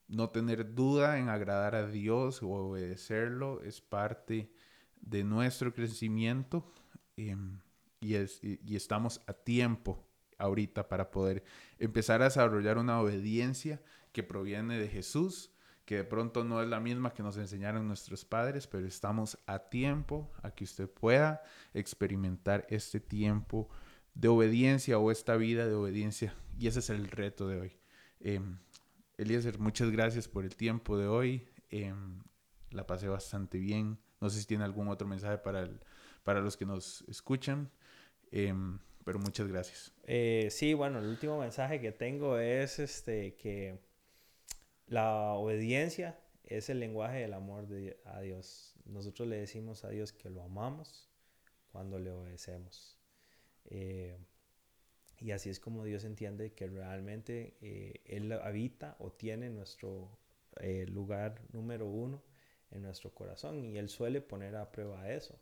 no 0.10 0.30
tener 0.30 0.74
duda 0.74 1.20
en 1.20 1.30
agradar 1.30 1.76
a 1.76 1.88
Dios 1.88 2.42
o 2.42 2.50
obedecerlo 2.50 3.62
es 3.62 3.80
parte 3.80 4.52
de 5.00 5.24
nuestro 5.24 5.74
crecimiento 5.74 6.74
em, 7.16 7.60
y, 8.02 8.16
y, 8.16 8.76
estamos 8.76 9.22
a 9.28 9.34
tiempo 9.34 10.06
ahorita 10.38 10.88
para 10.88 11.12
poder 11.12 11.44
empezar 11.78 12.22
a 12.22 12.26
desarrollar 12.26 12.78
una 12.78 13.00
obediencia 13.00 13.82
que 14.12 14.24
proviene 14.24 14.80
de 14.80 14.88
Jesús, 14.88 15.52
que 15.86 15.98
de 15.98 16.04
pronto 16.04 16.44
no 16.44 16.62
es 16.62 16.70
la 16.70 16.80
misma 16.80 17.14
que 17.14 17.24
nos 17.24 17.38
enseñaron 17.38 17.88
nuestros 17.88 18.26
padres, 18.26 18.68
pero 18.68 18.88
estamos 18.88 19.38
a 19.46 19.60
tiempo 19.60 20.32
a 20.42 20.52
que 20.52 20.64
usted 20.64 20.90
pueda 20.90 21.44
experimentar 21.74 22.66
este 22.70 23.00
tiempo 23.00 23.70
de 24.14 24.28
obediencia 24.28 24.98
o 24.98 25.12
esta 25.12 25.36
vida 25.36 25.68
de 25.68 25.76
obediencia. 25.76 26.34
Y 26.58 26.68
ese 26.68 26.80
es 26.80 26.90
el 26.90 27.10
reto 27.10 27.48
de 27.48 27.60
hoy. 27.60 27.80
Em, 28.20 28.58
Eliezer, 29.20 29.60
muchas 29.60 29.92
gracias 29.92 30.30
por 30.30 30.46
el 30.46 30.56
tiempo 30.56 30.98
de 30.98 31.08
hoy. 31.08 31.46
Em, 31.70 32.24
la 32.72 32.88
pasé 32.88 33.10
bastante 33.10 33.58
bien. 33.58 34.00
No 34.22 34.30
sé 34.30 34.40
si 34.40 34.48
tiene 34.48 34.64
algún 34.64 34.88
otro 34.88 35.08
mensaje 35.08 35.38
para, 35.38 35.70
para 36.24 36.40
los 36.40 36.56
que 36.56 36.66
nos 36.66 37.02
escuchan, 37.10 37.70
em, 38.32 38.80
pero 39.04 39.20
muchas 39.20 39.50
gracias. 39.50 39.94
Eh, 40.04 40.48
sí, 40.52 40.74
bueno, 40.74 41.00
el 41.00 41.08
último 41.08 41.38
mensaje 41.38 41.82
que 41.82 41.92
tengo 41.92 42.38
es 42.38 42.80
este, 42.80 43.36
que 43.36 43.80
la 44.88 45.34
obediencia 45.34 46.18
es 46.46 46.70
el 46.70 46.80
lenguaje 46.80 47.18
del 47.20 47.34
amor 47.34 47.68
de, 47.68 48.00
a 48.06 48.22
Dios. 48.22 48.74
Nosotros 48.86 49.28
le 49.28 49.36
decimos 49.36 49.84
a 49.84 49.90
Dios 49.90 50.14
que 50.14 50.30
lo 50.30 50.44
amamos 50.44 51.10
cuando 51.74 52.00
le 52.00 52.12
obedecemos. 52.12 52.98
Eh, 53.66 54.18
y 55.22 55.32
así 55.32 55.50
es 55.50 55.60
como 55.60 55.84
Dios 55.84 56.06
entiende 56.06 56.54
que 56.54 56.68
realmente 56.68 57.58
eh, 57.62 58.02
Él 58.06 58.32
habita 58.32 58.96
o 59.00 59.12
tiene 59.12 59.50
nuestro 59.50 60.18
eh, 60.62 60.86
lugar 60.88 61.42
número 61.52 61.88
uno 61.88 62.24
en 62.72 62.84
nuestro 62.84 63.14
corazón. 63.14 63.66
Y 63.66 63.78
Él 63.78 63.90
suele 63.90 64.22
poner 64.22 64.56
a 64.56 64.72
prueba 64.72 65.12
eso. 65.12 65.40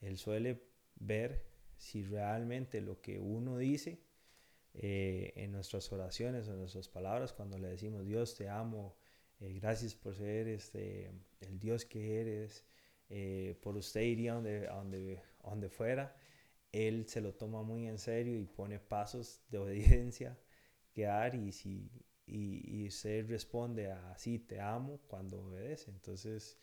Él 0.00 0.18
suele 0.18 0.62
ver 0.96 1.44
si 1.76 2.02
realmente 2.02 2.80
lo 2.80 3.00
que 3.00 3.18
uno 3.18 3.56
dice 3.56 4.00
eh, 4.74 5.32
en 5.36 5.52
nuestras 5.52 5.92
oraciones, 5.92 6.48
en 6.48 6.58
nuestras 6.58 6.88
palabras, 6.88 7.32
cuando 7.32 7.58
le 7.58 7.68
decimos 7.68 8.04
Dios 8.04 8.34
te 8.34 8.48
amo, 8.48 8.96
gracias 9.38 9.94
por 9.94 10.14
ser 10.14 10.48
este, 10.48 11.12
el 11.40 11.58
Dios 11.58 11.84
que 11.84 12.20
eres, 12.20 12.64
por 13.60 13.76
usted 13.76 14.00
iría 14.00 14.34
donde, 14.34 14.66
donde, 14.66 15.22
donde 15.42 15.68
fuera 15.68 16.16
él 16.74 17.06
se 17.08 17.20
lo 17.20 17.34
toma 17.34 17.62
muy 17.62 17.86
en 17.86 17.98
serio 17.98 18.38
y 18.40 18.46
pone 18.46 18.80
pasos 18.80 19.40
de 19.48 19.58
obediencia 19.58 20.36
que 20.92 21.04
dar 21.04 21.34
y 21.36 21.52
si 21.52 21.90
y, 22.26 22.86
y 22.86 23.22
responde 23.22 23.92
a 23.92 24.16
sí 24.16 24.38
te 24.38 24.60
amo 24.60 24.98
cuando 25.06 25.40
obedece. 25.40 25.90
Entonces 25.90 26.58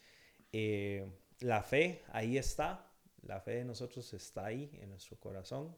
eh, 0.51 1.09
la 1.39 1.63
fe 1.63 2.01
ahí 2.09 2.37
está 2.37 2.91
la 3.21 3.39
fe 3.39 3.51
de 3.57 3.65
nosotros 3.65 4.13
está 4.13 4.47
ahí 4.47 4.69
en 4.81 4.89
nuestro 4.89 5.17
corazón 5.19 5.77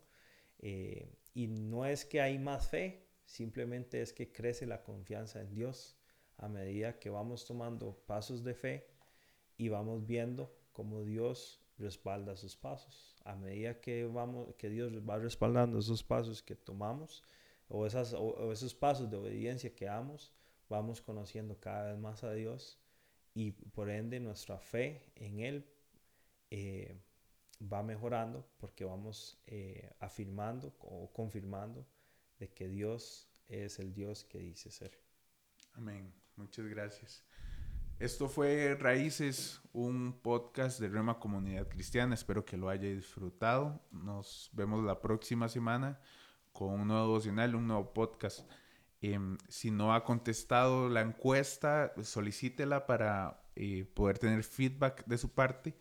eh, 0.60 1.08
y 1.34 1.48
no 1.48 1.86
es 1.86 2.06
que 2.06 2.22
hay 2.22 2.40
más 2.40 2.70
fe 2.70 3.06
simplemente 3.26 4.02
es 4.02 4.14
que 4.14 4.32
crece 4.32 4.66
la 4.66 4.82
confianza 4.82 5.42
en 5.42 5.54
Dios 5.54 5.98
a 6.38 6.48
medida 6.48 7.00
que 7.00 7.10
vamos 7.10 7.46
tomando 7.46 7.98
pasos 8.08 8.44
de 8.44 8.56
fe 8.56 8.88
y 9.58 9.70
vamos 9.70 10.08
viendo 10.08 10.56
cómo 10.72 11.04
Dios 11.04 11.63
respalda 11.78 12.36
sus 12.36 12.56
pasos. 12.56 13.16
A 13.26 13.36
medida 13.36 13.80
que, 13.80 14.06
vamos, 14.06 14.54
que 14.56 14.70
Dios 14.70 14.92
va 15.08 15.18
respaldando 15.18 15.80
esos 15.80 16.04
pasos 16.04 16.42
que 16.42 16.56
tomamos 16.56 17.24
o, 17.68 17.86
esas, 17.86 18.14
o, 18.14 18.52
esos 18.52 18.76
pasos 18.76 19.10
de 19.10 19.18
obediencia 19.18 19.74
que 19.74 19.86
damos, 19.86 20.34
vamos 20.70 21.02
conociendo 21.02 21.60
cada 21.60 21.92
vez 21.92 22.00
más 22.00 22.24
a 22.24 22.34
Dios 22.34 22.80
y 23.34 23.52
por 23.52 23.90
ende 23.90 24.20
nuestra 24.20 24.60
fe 24.60 25.12
en 25.16 25.40
Él 25.40 25.66
eh, 26.52 26.96
va 27.62 27.82
mejorando 27.82 28.46
porque 28.60 28.86
vamos 28.86 29.42
eh, 29.48 29.92
afirmando 30.00 30.76
o 30.80 31.12
confirmando 31.12 31.86
de 32.40 32.50
que 32.52 32.68
Dios 32.68 33.30
es 33.48 33.80
el 33.80 33.94
Dios 33.94 34.24
que 34.24 34.40
dice 34.40 34.72
ser. 34.72 35.00
Amén. 35.74 36.14
Muchas 36.36 36.66
gracias. 36.66 37.24
Esto 38.00 38.28
fue 38.28 38.76
Raíces, 38.76 39.62
un 39.72 40.20
podcast 40.22 40.80
de 40.80 40.90
Rema 40.90 41.20
Comunidad 41.20 41.68
Cristiana. 41.70 42.16
Espero 42.16 42.44
que 42.44 42.58
lo 42.58 42.70
haya 42.70 42.90
disfrutado. 42.90 43.82
Nos 43.92 44.50
vemos 44.54 44.84
la 44.84 45.00
próxima 45.00 45.48
semana 45.48 46.00
con 46.52 46.82
un 46.82 46.88
nuevo 46.88 47.04
devocional, 47.04 47.56
un 47.56 47.68
nuevo 47.68 47.94
podcast. 47.94 48.50
Em, 49.02 49.38
si 49.48 49.72
no 49.72 49.94
ha 49.94 50.04
contestado 50.04 50.90
la 50.90 51.02
encuesta, 51.02 51.94
solicítela 52.04 52.86
para 52.88 53.42
eh, 53.56 53.86
poder 53.86 54.18
tener 54.18 54.44
feedback 54.44 55.06
de 55.06 55.18
su 55.18 55.30
parte 55.34 55.76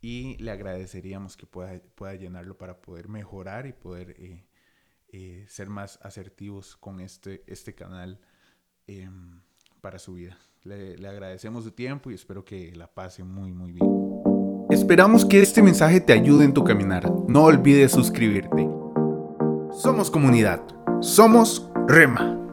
y 0.00 0.36
le 0.36 0.52
agradeceríamos 0.52 1.36
que 1.36 1.46
pueda, 1.46 1.80
pueda 1.94 2.14
llenarlo 2.14 2.56
para 2.56 2.80
poder 2.80 3.08
mejorar 3.08 3.66
y 3.66 3.72
poder 3.72 4.14
eh, 4.18 4.46
eh, 5.08 5.44
ser 5.48 5.68
más 5.68 5.98
asertivos 6.02 6.76
con 6.76 7.00
este, 7.00 7.42
este 7.46 7.74
canal 7.74 8.20
em, 8.86 9.42
para 9.80 9.98
su 9.98 10.14
vida. 10.14 10.38
Le, 10.64 10.96
agradecemos 11.08 11.64
su 11.64 11.70
tiempo 11.70 12.10
y 12.10 12.14
espero 12.14 12.44
que 12.44 12.72
la 12.74 12.86
pase 12.86 13.22
muy, 13.22 13.52
muy 13.52 13.72
bien. 13.72 13.88
Esperamos 14.70 15.24
que 15.24 15.40
este 15.40 15.62
mensaje 15.62 16.00
te 16.00 16.12
ayude 16.12 16.44
en 16.44 16.52
tu 16.52 16.64
caminar. 16.64 17.10
No 17.28 17.44
olvides 17.44 17.92
suscribirte. 17.92 18.68
Somos 19.72 20.10
comunidad. 20.10 20.62
Somos 21.00 21.70
Rema. 21.86 22.47